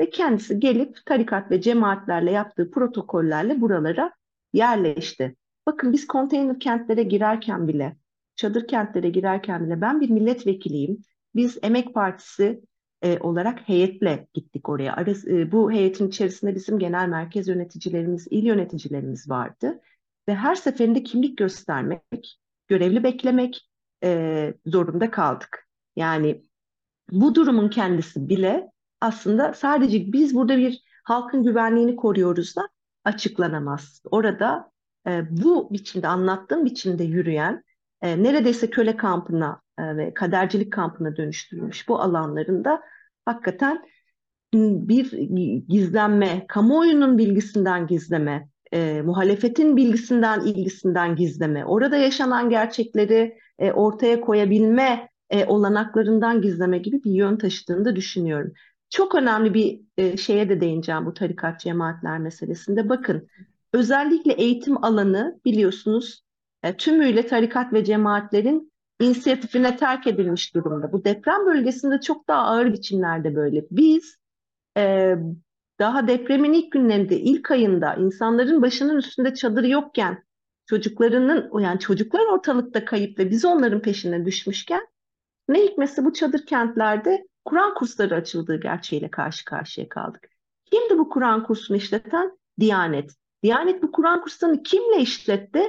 ve 0.00 0.10
kendisi 0.10 0.60
gelip 0.60 1.06
tarikat 1.06 1.50
ve 1.50 1.60
cemaatlerle 1.60 2.30
yaptığı 2.30 2.70
protokollerle 2.70 3.60
buralara 3.60 4.12
yerleşti. 4.52 5.36
Bakın 5.66 5.92
biz 5.92 6.06
konteyner 6.06 6.60
kentlere 6.60 7.02
girerken 7.02 7.68
bile, 7.68 7.96
çadır 8.36 8.66
kentlere 8.66 9.10
girerken 9.10 9.66
bile 9.66 9.80
ben 9.80 10.00
bir 10.00 10.10
milletvekiliyim. 10.10 11.02
Biz 11.34 11.58
Emek 11.62 11.94
Partisi 11.94 12.60
e, 13.02 13.18
olarak 13.18 13.68
heyetle 13.68 14.28
gittik 14.34 14.68
oraya. 14.68 14.96
Arası, 14.96 15.32
e, 15.32 15.52
bu 15.52 15.72
heyetin 15.72 16.08
içerisinde 16.08 16.54
bizim 16.54 16.78
genel 16.78 17.08
merkez 17.08 17.48
yöneticilerimiz, 17.48 18.26
il 18.30 18.44
yöneticilerimiz 18.44 19.30
vardı. 19.30 19.80
Ve 20.28 20.34
her 20.34 20.54
seferinde 20.54 21.02
kimlik 21.02 21.38
göstermek, 21.38 22.38
görevli 22.68 23.04
beklemek 23.04 23.68
e, 24.04 24.54
zorunda 24.66 25.10
kaldık. 25.10 25.68
Yani 25.96 26.42
bu 27.10 27.34
durumun 27.34 27.68
kendisi 27.68 28.28
bile 28.28 28.70
aslında 29.00 29.52
sadece 29.52 30.12
biz 30.12 30.34
burada 30.34 30.58
bir 30.58 30.82
halkın 31.04 31.42
güvenliğini 31.42 31.96
koruyoruz 31.96 32.56
da 32.56 32.68
açıklanamaz. 33.04 34.02
Orada 34.10 34.70
e, 35.06 35.22
bu 35.30 35.72
biçimde 35.72 36.08
anlattığım 36.08 36.64
biçimde 36.64 37.04
yürüyen 37.04 37.64
e, 38.02 38.22
neredeyse 38.22 38.70
köle 38.70 38.96
kampına 38.96 39.60
e, 39.78 39.96
ve 39.96 40.14
kadercilik 40.14 40.72
kampına 40.72 41.16
dönüştürülmüş 41.16 41.88
bu 41.88 42.00
alanlarında 42.00 42.82
hakikaten 43.24 43.84
bir 44.54 45.12
gizlenme, 45.68 46.46
kamuoyunun 46.48 47.18
bilgisinden 47.18 47.86
gizleme, 47.86 48.48
e, 48.74 49.02
muhalefetin 49.02 49.76
bilgisinden, 49.76 50.40
ilgisinden 50.40 51.16
gizleme, 51.16 51.64
orada 51.64 51.96
yaşanan 51.96 52.50
gerçekleri 52.50 53.38
e, 53.58 53.72
ortaya 53.72 54.20
koyabilme 54.20 55.08
e, 55.30 55.44
olanaklarından 55.44 56.42
gizleme 56.42 56.78
gibi 56.78 57.04
bir 57.04 57.10
yön 57.10 57.36
taşıdığını 57.36 57.84
da 57.84 57.96
düşünüyorum. 57.96 58.52
Çok 58.90 59.14
önemli 59.14 59.54
bir 59.54 59.80
e, 59.98 60.16
şeye 60.16 60.48
de 60.48 60.60
değineceğim 60.60 61.06
bu 61.06 61.14
tarikat 61.14 61.60
cemaatler 61.60 62.18
meselesinde. 62.18 62.88
Bakın 62.88 63.28
özellikle 63.72 64.32
eğitim 64.32 64.84
alanı 64.84 65.40
biliyorsunuz 65.44 66.24
e, 66.62 66.76
tümüyle 66.76 67.26
tarikat 67.26 67.72
ve 67.72 67.84
cemaatlerin 67.84 68.72
inisiyatifine 69.00 69.76
terk 69.76 70.06
edilmiş 70.06 70.54
durumda. 70.54 70.92
Bu 70.92 71.04
deprem 71.04 71.46
bölgesinde 71.46 72.00
çok 72.00 72.28
daha 72.28 72.42
ağır 72.42 72.72
biçimlerde 72.72 73.34
böyle. 73.34 73.64
Biz 73.70 74.16
e, 74.76 75.14
daha 75.78 76.08
depremin 76.08 76.52
ilk 76.52 76.72
günlerinde, 76.72 77.20
ilk 77.20 77.50
ayında 77.50 77.94
insanların 77.94 78.62
başının 78.62 78.96
üstünde 78.96 79.34
çadır 79.34 79.64
yokken, 79.64 80.24
çocuklarının, 80.66 81.60
yani 81.60 81.80
çocuklar 81.80 82.26
ortalıkta 82.26 82.84
kayıp 82.84 83.18
ve 83.18 83.30
biz 83.30 83.44
onların 83.44 83.82
peşine 83.82 84.24
düşmüşken 84.24 84.86
ne 85.48 85.64
hikmetse 85.64 86.04
bu 86.04 86.12
çadır 86.12 86.46
kentlerde 86.46 87.26
Kur'an 87.44 87.74
kursları 87.74 88.14
açıldığı 88.14 88.60
gerçeğiyle 88.60 89.10
karşı 89.10 89.44
karşıya 89.44 89.88
kaldık. 89.88 90.28
Kimdi 90.64 90.98
bu 90.98 91.08
Kur'an 91.08 91.42
kursunu 91.42 91.76
işleten? 91.76 92.38
Diyanet. 92.60 93.14
Diyanet 93.42 93.82
bu 93.82 93.92
Kur'an 93.92 94.22
kurslarını 94.22 94.62
kimle 94.62 95.00
işletti? 95.00 95.62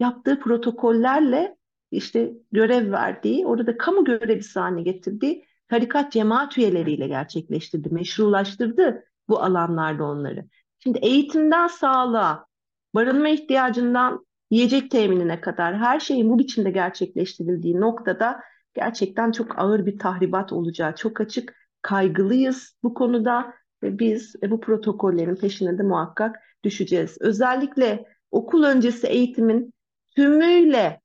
Yaptığı 0.00 0.40
protokollerle 0.40 1.56
işte 1.90 2.32
görev 2.52 2.92
verdiği, 2.92 3.46
orada 3.46 3.78
kamu 3.78 4.04
görevlisi 4.04 4.60
haline 4.60 4.82
getirdiği 4.82 5.44
tarikat 5.68 6.12
cemaat 6.12 6.58
üyeleriyle 6.58 7.08
gerçekleştirdi, 7.08 7.88
meşrulaştırdı 7.88 9.04
bu 9.30 9.42
alanlarda 9.42 10.04
onları. 10.04 10.44
Şimdi 10.78 10.98
eğitimden 10.98 11.66
sağlığa, 11.66 12.46
barınma 12.94 13.28
ihtiyacından 13.28 14.26
yiyecek 14.50 14.90
teminine 14.90 15.40
kadar 15.40 15.78
her 15.78 16.00
şeyin 16.00 16.30
bu 16.30 16.38
biçimde 16.38 16.70
gerçekleştirildiği 16.70 17.80
noktada 17.80 18.40
gerçekten 18.74 19.32
çok 19.32 19.58
ağır 19.58 19.86
bir 19.86 19.98
tahribat 19.98 20.52
olacağı 20.52 20.94
çok 20.94 21.20
açık. 21.20 21.60
Kaygılıyız 21.82 22.76
bu 22.82 22.94
konuda 22.94 23.54
ve 23.82 23.98
biz 23.98 24.36
e, 24.42 24.50
bu 24.50 24.60
protokollerin 24.60 25.36
peşine 25.36 25.78
de 25.78 25.82
muhakkak 25.82 26.36
düşeceğiz. 26.64 27.16
Özellikle 27.20 28.04
okul 28.30 28.64
öncesi 28.64 29.06
eğitimin 29.06 29.74
tümüyle 30.16 31.00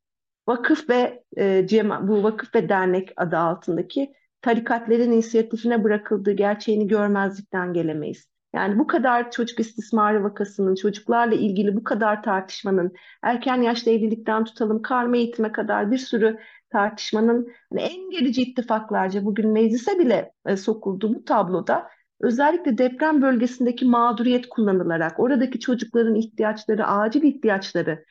vakıf 0.47 0.89
ve 0.89 1.23
e, 1.37 1.67
cema, 1.67 2.07
bu 2.07 2.23
vakıf 2.23 2.55
ve 2.55 2.69
dernek 2.69 3.13
adı 3.17 3.37
altındaki 3.37 4.13
tarikatlerin 4.45 5.11
inisiyatifine 5.11 5.83
bırakıldığı 5.83 6.31
gerçeğini 6.31 6.87
görmezlikten 6.87 7.73
gelemeyiz. 7.73 8.27
Yani 8.55 8.79
bu 8.79 8.87
kadar 8.87 9.31
çocuk 9.31 9.59
istismarı 9.59 10.23
vakasının, 10.23 10.75
çocuklarla 10.75 11.35
ilgili 11.35 11.75
bu 11.75 11.83
kadar 11.83 12.23
tartışmanın, 12.23 12.93
erken 13.21 13.61
yaşta 13.61 13.91
evlilikten 13.91 14.43
tutalım 14.43 14.81
karma 14.81 15.17
eğitime 15.17 15.51
kadar 15.51 15.91
bir 15.91 15.97
sürü 15.97 16.39
tartışmanın 16.69 17.47
hani 17.69 17.81
en 17.81 18.09
gerici 18.09 18.41
ittifaklarca 18.41 19.25
bugün 19.25 19.51
meclise 19.51 19.99
bile 19.99 20.31
e, 20.45 20.57
sokulduğu 20.57 21.15
bu 21.15 21.23
tabloda 21.23 21.89
özellikle 22.19 22.77
deprem 22.77 23.21
bölgesindeki 23.21 23.85
mağduriyet 23.85 24.49
kullanılarak, 24.49 25.19
oradaki 25.19 25.59
çocukların 25.59 26.15
ihtiyaçları, 26.15 26.87
acil 26.87 27.23
ihtiyaçları 27.23 28.05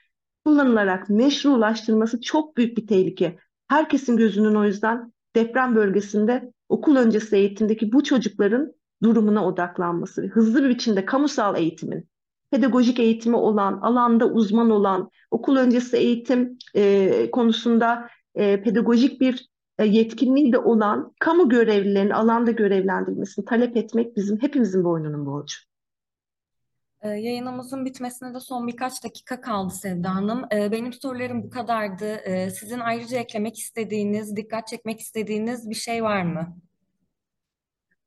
kullanılarak 0.44 1.10
meşrulaştırılması 1.10 2.20
çok 2.20 2.56
büyük 2.56 2.76
bir 2.76 2.86
tehlike. 2.86 3.38
Herkesin 3.68 4.16
gözünün 4.16 4.54
o 4.54 4.64
yüzden 4.64 5.13
deprem 5.36 5.74
bölgesinde 5.74 6.52
okul 6.68 6.96
öncesi 6.96 7.36
eğitimdeki 7.36 7.92
bu 7.92 8.04
çocukların 8.04 8.72
durumuna 9.02 9.46
odaklanması 9.46 10.22
ve 10.22 10.26
hızlı 10.26 10.64
bir 10.64 10.68
biçimde 10.68 11.04
kamusal 11.04 11.56
eğitimin, 11.56 12.08
pedagojik 12.50 13.00
eğitimi 13.00 13.36
olan, 13.36 13.78
alanda 13.82 14.26
uzman 14.26 14.70
olan, 14.70 15.10
okul 15.30 15.56
öncesi 15.56 15.96
eğitim 15.96 16.58
e, 16.74 17.30
konusunda 17.30 18.08
e, 18.34 18.62
pedagojik 18.62 19.20
bir 19.20 19.48
e, 19.78 19.86
yetkinliği 19.86 20.52
de 20.52 20.58
olan 20.58 21.12
kamu 21.18 21.48
görevlilerinin 21.48 22.10
alanda 22.10 22.50
görevlendirilmesini 22.50 23.44
talep 23.44 23.76
etmek 23.76 24.16
bizim 24.16 24.42
hepimizin 24.42 24.84
boynunun 24.84 25.26
borcu. 25.26 25.56
Ee, 27.04 27.08
yayınımızın 27.08 27.84
bitmesine 27.84 28.34
de 28.34 28.40
son 28.40 28.66
birkaç 28.66 29.04
dakika 29.04 29.40
kaldı 29.40 29.74
Sevda 29.74 30.14
Hanım. 30.14 30.44
Ee, 30.52 30.72
benim 30.72 30.92
sorularım 30.92 31.42
bu 31.42 31.50
kadardı. 31.50 32.04
Ee, 32.04 32.50
sizin 32.50 32.80
ayrıca 32.80 33.18
eklemek 33.18 33.58
istediğiniz, 33.58 34.36
dikkat 34.36 34.66
çekmek 34.66 35.00
istediğiniz 35.00 35.70
bir 35.70 35.74
şey 35.74 36.02
var 36.02 36.22
mı? 36.22 36.56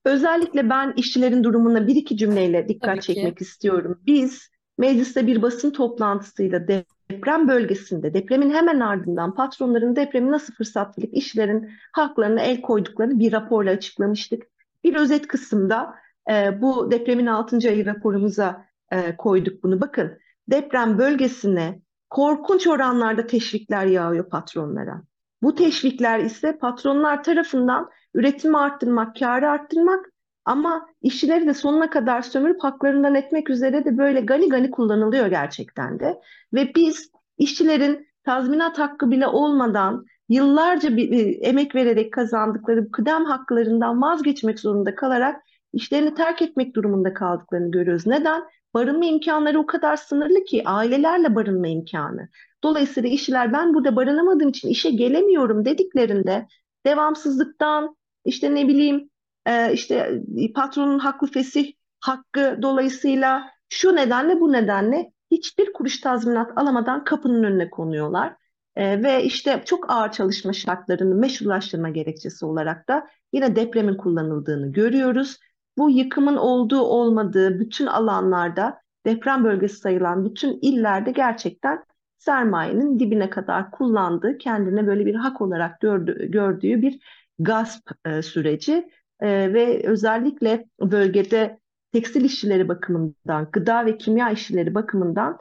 Özellikle 0.06 0.70
ben 0.70 0.94
işçilerin 0.98 1.44
durumuna 1.44 1.88
bir 1.88 1.96
iki 1.96 2.18
cümleyle 2.18 2.70
dikkat 2.70 2.90
Tabii 2.90 3.00
ki. 3.00 3.14
çekmek 3.14 3.42
istiyorum. 3.42 4.02
Biz 4.06 4.50
mecliste 4.78 5.28
bir 5.28 5.42
basın 5.42 5.72
toplantısıyla 5.72 6.68
deprem 6.68 7.48
bölgesinde, 7.48 8.14
depremin 8.14 8.54
hemen 8.54 8.80
ardından 8.80 9.36
patronların 9.36 9.96
depremi 9.96 10.32
nasıl 10.32 10.54
fırsat 10.54 10.98
bilip 10.98 11.14
işçilerin 11.14 11.70
haklarına 11.92 12.42
el 12.42 12.62
koyduklarını 12.62 13.20
bir 13.20 13.32
raporla 13.32 13.72
açıklamıştık. 13.72 14.44
Bir 14.84 14.96
özet 14.96 15.28
kısımda 15.28 15.96
e, 16.32 16.62
bu 16.62 16.92
depremin 16.92 17.26
6. 17.26 17.58
ayı 17.58 17.86
raporumuza 17.86 18.67
e, 18.92 19.18
koyduk 19.18 19.64
bunu. 19.64 19.82
Bakın 19.82 20.18
deprem 20.48 20.98
bölgesine 20.98 21.82
korkunç 22.10 22.68
oranlarda 22.68 23.28
teşvikler 23.28 23.86
yağıyor 23.86 24.30
patronlara. 24.30 25.02
Bu 25.42 25.56
teşvikler 25.56 26.20
ise 26.20 26.58
patronlar 26.58 27.24
tarafından 27.24 27.90
üretimi 28.14 28.58
arttırmak, 28.58 29.20
karı 29.20 29.50
arttırmak 29.50 30.06
ama 30.46 30.88
işçileri 31.02 31.48
de 31.48 31.54
sonuna 31.54 31.90
kadar 31.90 32.22
sömürüp 32.22 32.64
haklarından 32.64 33.16
etmek 33.16 33.50
üzere 33.50 33.86
de 33.86 33.98
böyle 33.98 34.22
gani 34.22 34.50
gani 34.50 34.72
kullanılıyor 34.72 35.28
gerçekten 35.28 36.00
de. 36.00 36.22
Ve 36.54 36.72
biz 36.76 37.12
işçilerin 37.38 38.08
tazminat 38.24 38.80
hakkı 38.80 39.12
bile 39.12 39.28
olmadan 39.28 40.06
yıllarca 40.30 40.98
bir, 40.98 41.38
emek 41.42 41.76
vererek 41.76 42.14
kazandıkları 42.14 42.92
kıdem 42.92 43.26
haklarından 43.26 44.02
vazgeçmek 44.02 44.60
zorunda 44.60 44.96
kalarak 44.96 45.42
işlerini 45.74 46.14
terk 46.14 46.42
etmek 46.42 46.76
durumunda 46.76 47.14
kaldıklarını 47.14 47.72
görüyoruz. 47.72 48.08
Neden? 48.08 48.44
Barınma 48.78 49.06
imkanları 49.06 49.60
o 49.60 49.66
kadar 49.66 49.96
sınırlı 49.96 50.44
ki 50.44 50.64
ailelerle 50.66 51.36
barınma 51.36 51.68
imkanı. 51.68 52.30
Dolayısıyla 52.64 53.10
işçiler 53.10 53.54
ben 53.54 53.74
burada 53.74 53.96
barınamadığım 53.96 54.50
için 54.50 54.70
işe 54.70 54.90
gelemiyorum 54.90 55.66
dediklerinde 55.66 56.48
devamsızlıktan 56.86 57.96
işte 58.26 58.56
ne 58.56 58.68
bileyim 58.68 59.10
e, 59.46 59.74
işte 59.74 60.22
patronun 60.56 61.00
haklı 61.00 61.28
fesih 61.28 61.74
hakkı 62.00 62.60
dolayısıyla 62.62 63.52
şu 63.70 63.96
nedenle 63.96 64.40
bu 64.40 64.52
nedenle 64.54 65.12
hiçbir 65.32 65.74
kuruş 65.74 66.02
tazminat 66.02 66.58
alamadan 66.58 67.04
kapının 67.04 67.44
önüne 67.44 67.70
konuyorlar. 67.70 68.36
E, 68.76 69.04
ve 69.04 69.24
işte 69.24 69.62
çok 69.66 69.92
ağır 69.92 70.12
çalışma 70.12 70.54
şartlarını 70.54 71.16
meşrulaştırma 71.16 71.90
gerekçesi 71.90 72.46
olarak 72.46 72.88
da 72.88 73.08
yine 73.34 73.56
depremin 73.56 73.98
kullanıldığını 73.98 74.72
görüyoruz. 74.72 75.38
Bu 75.78 75.90
yıkımın 75.90 76.36
olduğu 76.36 76.82
olmadığı 76.82 77.60
bütün 77.60 77.86
alanlarda 77.86 78.82
deprem 79.06 79.44
bölgesi 79.44 79.76
sayılan 79.76 80.26
bütün 80.26 80.60
illerde 80.62 81.12
gerçekten 81.12 81.84
sermayenin 82.18 83.00
dibine 83.00 83.30
kadar 83.30 83.72
kullandığı, 83.72 84.38
kendine 84.38 84.88
böyle 84.88 85.06
bir 85.06 85.16
hak 85.16 85.42
olarak 85.42 85.82
gördüğü, 85.82 86.32
gördüğü 86.32 86.82
bir 86.82 87.00
gasp 87.40 87.92
e, 88.06 88.22
süreci 88.22 88.90
e, 89.20 89.54
ve 89.54 89.88
özellikle 89.88 90.66
bölgede 90.82 91.60
tekstil 91.92 92.26
işçileri 92.26 92.68
bakımından, 92.68 93.48
gıda 93.52 93.86
ve 93.86 93.98
kimya 93.98 94.32
işçileri 94.32 94.76
bakımından 94.76 95.38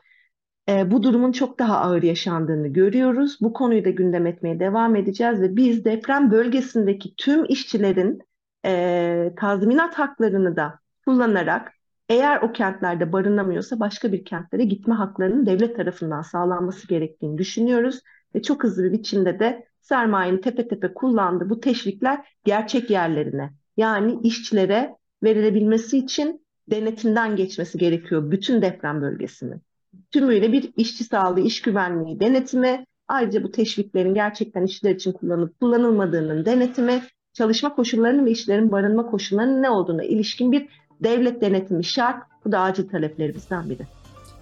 e, 0.68 0.90
bu 0.90 1.02
durumun 1.02 1.32
çok 1.32 1.58
daha 1.58 1.78
ağır 1.78 2.02
yaşandığını 2.02 2.68
görüyoruz. 2.68 3.38
Bu 3.40 3.52
konuyu 3.52 3.84
da 3.84 3.90
gündem 3.90 4.26
etmeye 4.26 4.60
devam 4.60 4.96
edeceğiz 4.96 5.40
ve 5.40 5.56
biz 5.56 5.84
deprem 5.84 6.30
bölgesindeki 6.30 7.14
tüm 7.16 7.44
işçilerin 7.44 8.20
e, 8.66 9.32
tazminat 9.36 9.94
haklarını 9.94 10.56
da 10.56 10.78
kullanarak 11.04 11.72
eğer 12.08 12.42
o 12.42 12.52
kentlerde 12.52 13.12
barınamıyorsa 13.12 13.80
başka 13.80 14.12
bir 14.12 14.24
kentlere 14.24 14.64
gitme 14.64 14.94
haklarının 14.94 15.46
devlet 15.46 15.76
tarafından 15.76 16.22
sağlanması 16.22 16.88
gerektiğini 16.88 17.38
düşünüyoruz. 17.38 18.00
Ve 18.34 18.42
çok 18.42 18.64
hızlı 18.64 18.84
bir 18.84 18.92
biçimde 18.92 19.38
de 19.38 19.66
sermayenin 19.80 20.38
tepe 20.38 20.68
tepe 20.68 20.94
kullandığı 20.94 21.50
bu 21.50 21.60
teşvikler 21.60 22.28
gerçek 22.44 22.90
yerlerine 22.90 23.52
yani 23.76 24.18
işçilere 24.22 24.96
verilebilmesi 25.22 25.98
için 25.98 26.46
denetimden 26.70 27.36
geçmesi 27.36 27.78
gerekiyor 27.78 28.30
bütün 28.30 28.62
deprem 28.62 29.02
bölgesinin. 29.02 29.62
Tümüyle 30.10 30.52
bir 30.52 30.72
işçi 30.76 31.04
sağlığı, 31.04 31.40
iş 31.40 31.62
güvenliği 31.62 32.20
denetimi, 32.20 32.86
ayrıca 33.08 33.42
bu 33.42 33.50
teşviklerin 33.50 34.14
gerçekten 34.14 34.62
işçiler 34.62 34.94
için 34.94 35.12
kullanılıp 35.12 35.60
kullanılmadığının 35.60 36.44
denetimi, 36.44 37.02
çalışma 37.36 37.74
koşullarının 37.74 38.26
ve 38.26 38.30
işçilerin 38.30 38.72
barınma 38.72 39.06
koşullarının 39.06 39.62
ne 39.62 39.70
olduğuna 39.70 40.04
ilişkin 40.04 40.52
bir 40.52 40.68
devlet 41.00 41.40
denetimi 41.40 41.84
şart. 41.84 42.22
Bu 42.44 42.52
da 42.52 42.60
acil 42.60 42.88
taleplerimizden 42.88 43.70
biri. 43.70 43.82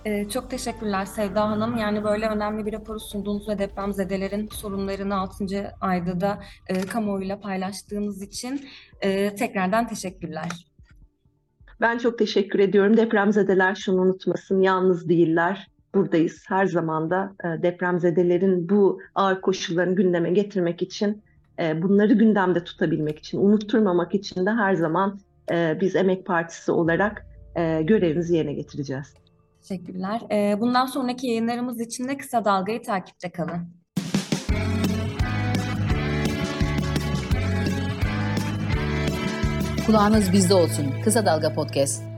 Ee, 0.04 0.28
çok 0.28 0.50
teşekkürler 0.50 1.04
Sevda 1.04 1.50
Hanım. 1.50 1.76
Yani 1.76 2.04
böyle 2.04 2.26
önemli 2.28 2.66
bir 2.66 2.72
raporu 2.72 3.00
sunduğunuz 3.00 3.48
ve 3.48 3.58
depremzedelerin 3.58 4.48
sorunlarını 4.48 5.16
6. 5.16 5.44
ayda 5.80 6.20
da 6.20 6.38
e, 6.68 6.80
kamuoyuyla 6.80 7.40
paylaştığınız 7.40 8.22
için 8.22 8.60
e, 9.00 9.34
tekrardan 9.34 9.88
teşekkürler. 9.88 10.48
Ben 11.80 11.98
çok 11.98 12.18
teşekkür 12.18 12.58
ediyorum. 12.58 12.96
Depremzedeler 12.96 13.74
şunu 13.74 14.00
unutmasın, 14.00 14.60
yalnız 14.60 15.08
değiller. 15.08 15.70
Buradayız 15.94 16.44
her 16.48 16.66
zaman 16.66 17.10
da 17.10 17.32
e, 17.44 17.62
depremzedelerin 17.62 18.68
bu 18.68 19.00
ağır 19.14 19.40
koşullarını 19.40 19.94
gündeme 19.94 20.30
getirmek 20.30 20.82
için, 20.82 21.22
e, 21.58 21.82
bunları 21.82 22.12
gündemde 22.12 22.64
tutabilmek 22.64 23.18
için, 23.18 23.38
unutturmamak 23.38 24.14
için 24.14 24.46
de 24.46 24.50
her 24.50 24.74
zaman 24.74 25.20
e, 25.52 25.78
biz 25.80 25.96
Emek 25.96 26.26
Partisi 26.26 26.72
olarak 26.72 27.26
e, 27.56 27.82
görevimizi 27.82 28.36
yerine 28.36 28.52
getireceğiz. 28.52 29.14
Teşekkürler. 29.68 30.20
Bundan 30.60 30.86
sonraki 30.86 31.26
yayınlarımız 31.26 31.80
için 31.80 32.08
de 32.08 32.16
Kısa 32.16 32.44
Dalga'yı 32.44 32.82
takipte 32.82 33.30
kalın. 33.30 33.68
Kulağınız 39.86 40.32
bizde 40.32 40.54
olsun. 40.54 40.86
Kısa 41.04 41.26
Dalga 41.26 41.54
Podcast. 41.54 42.13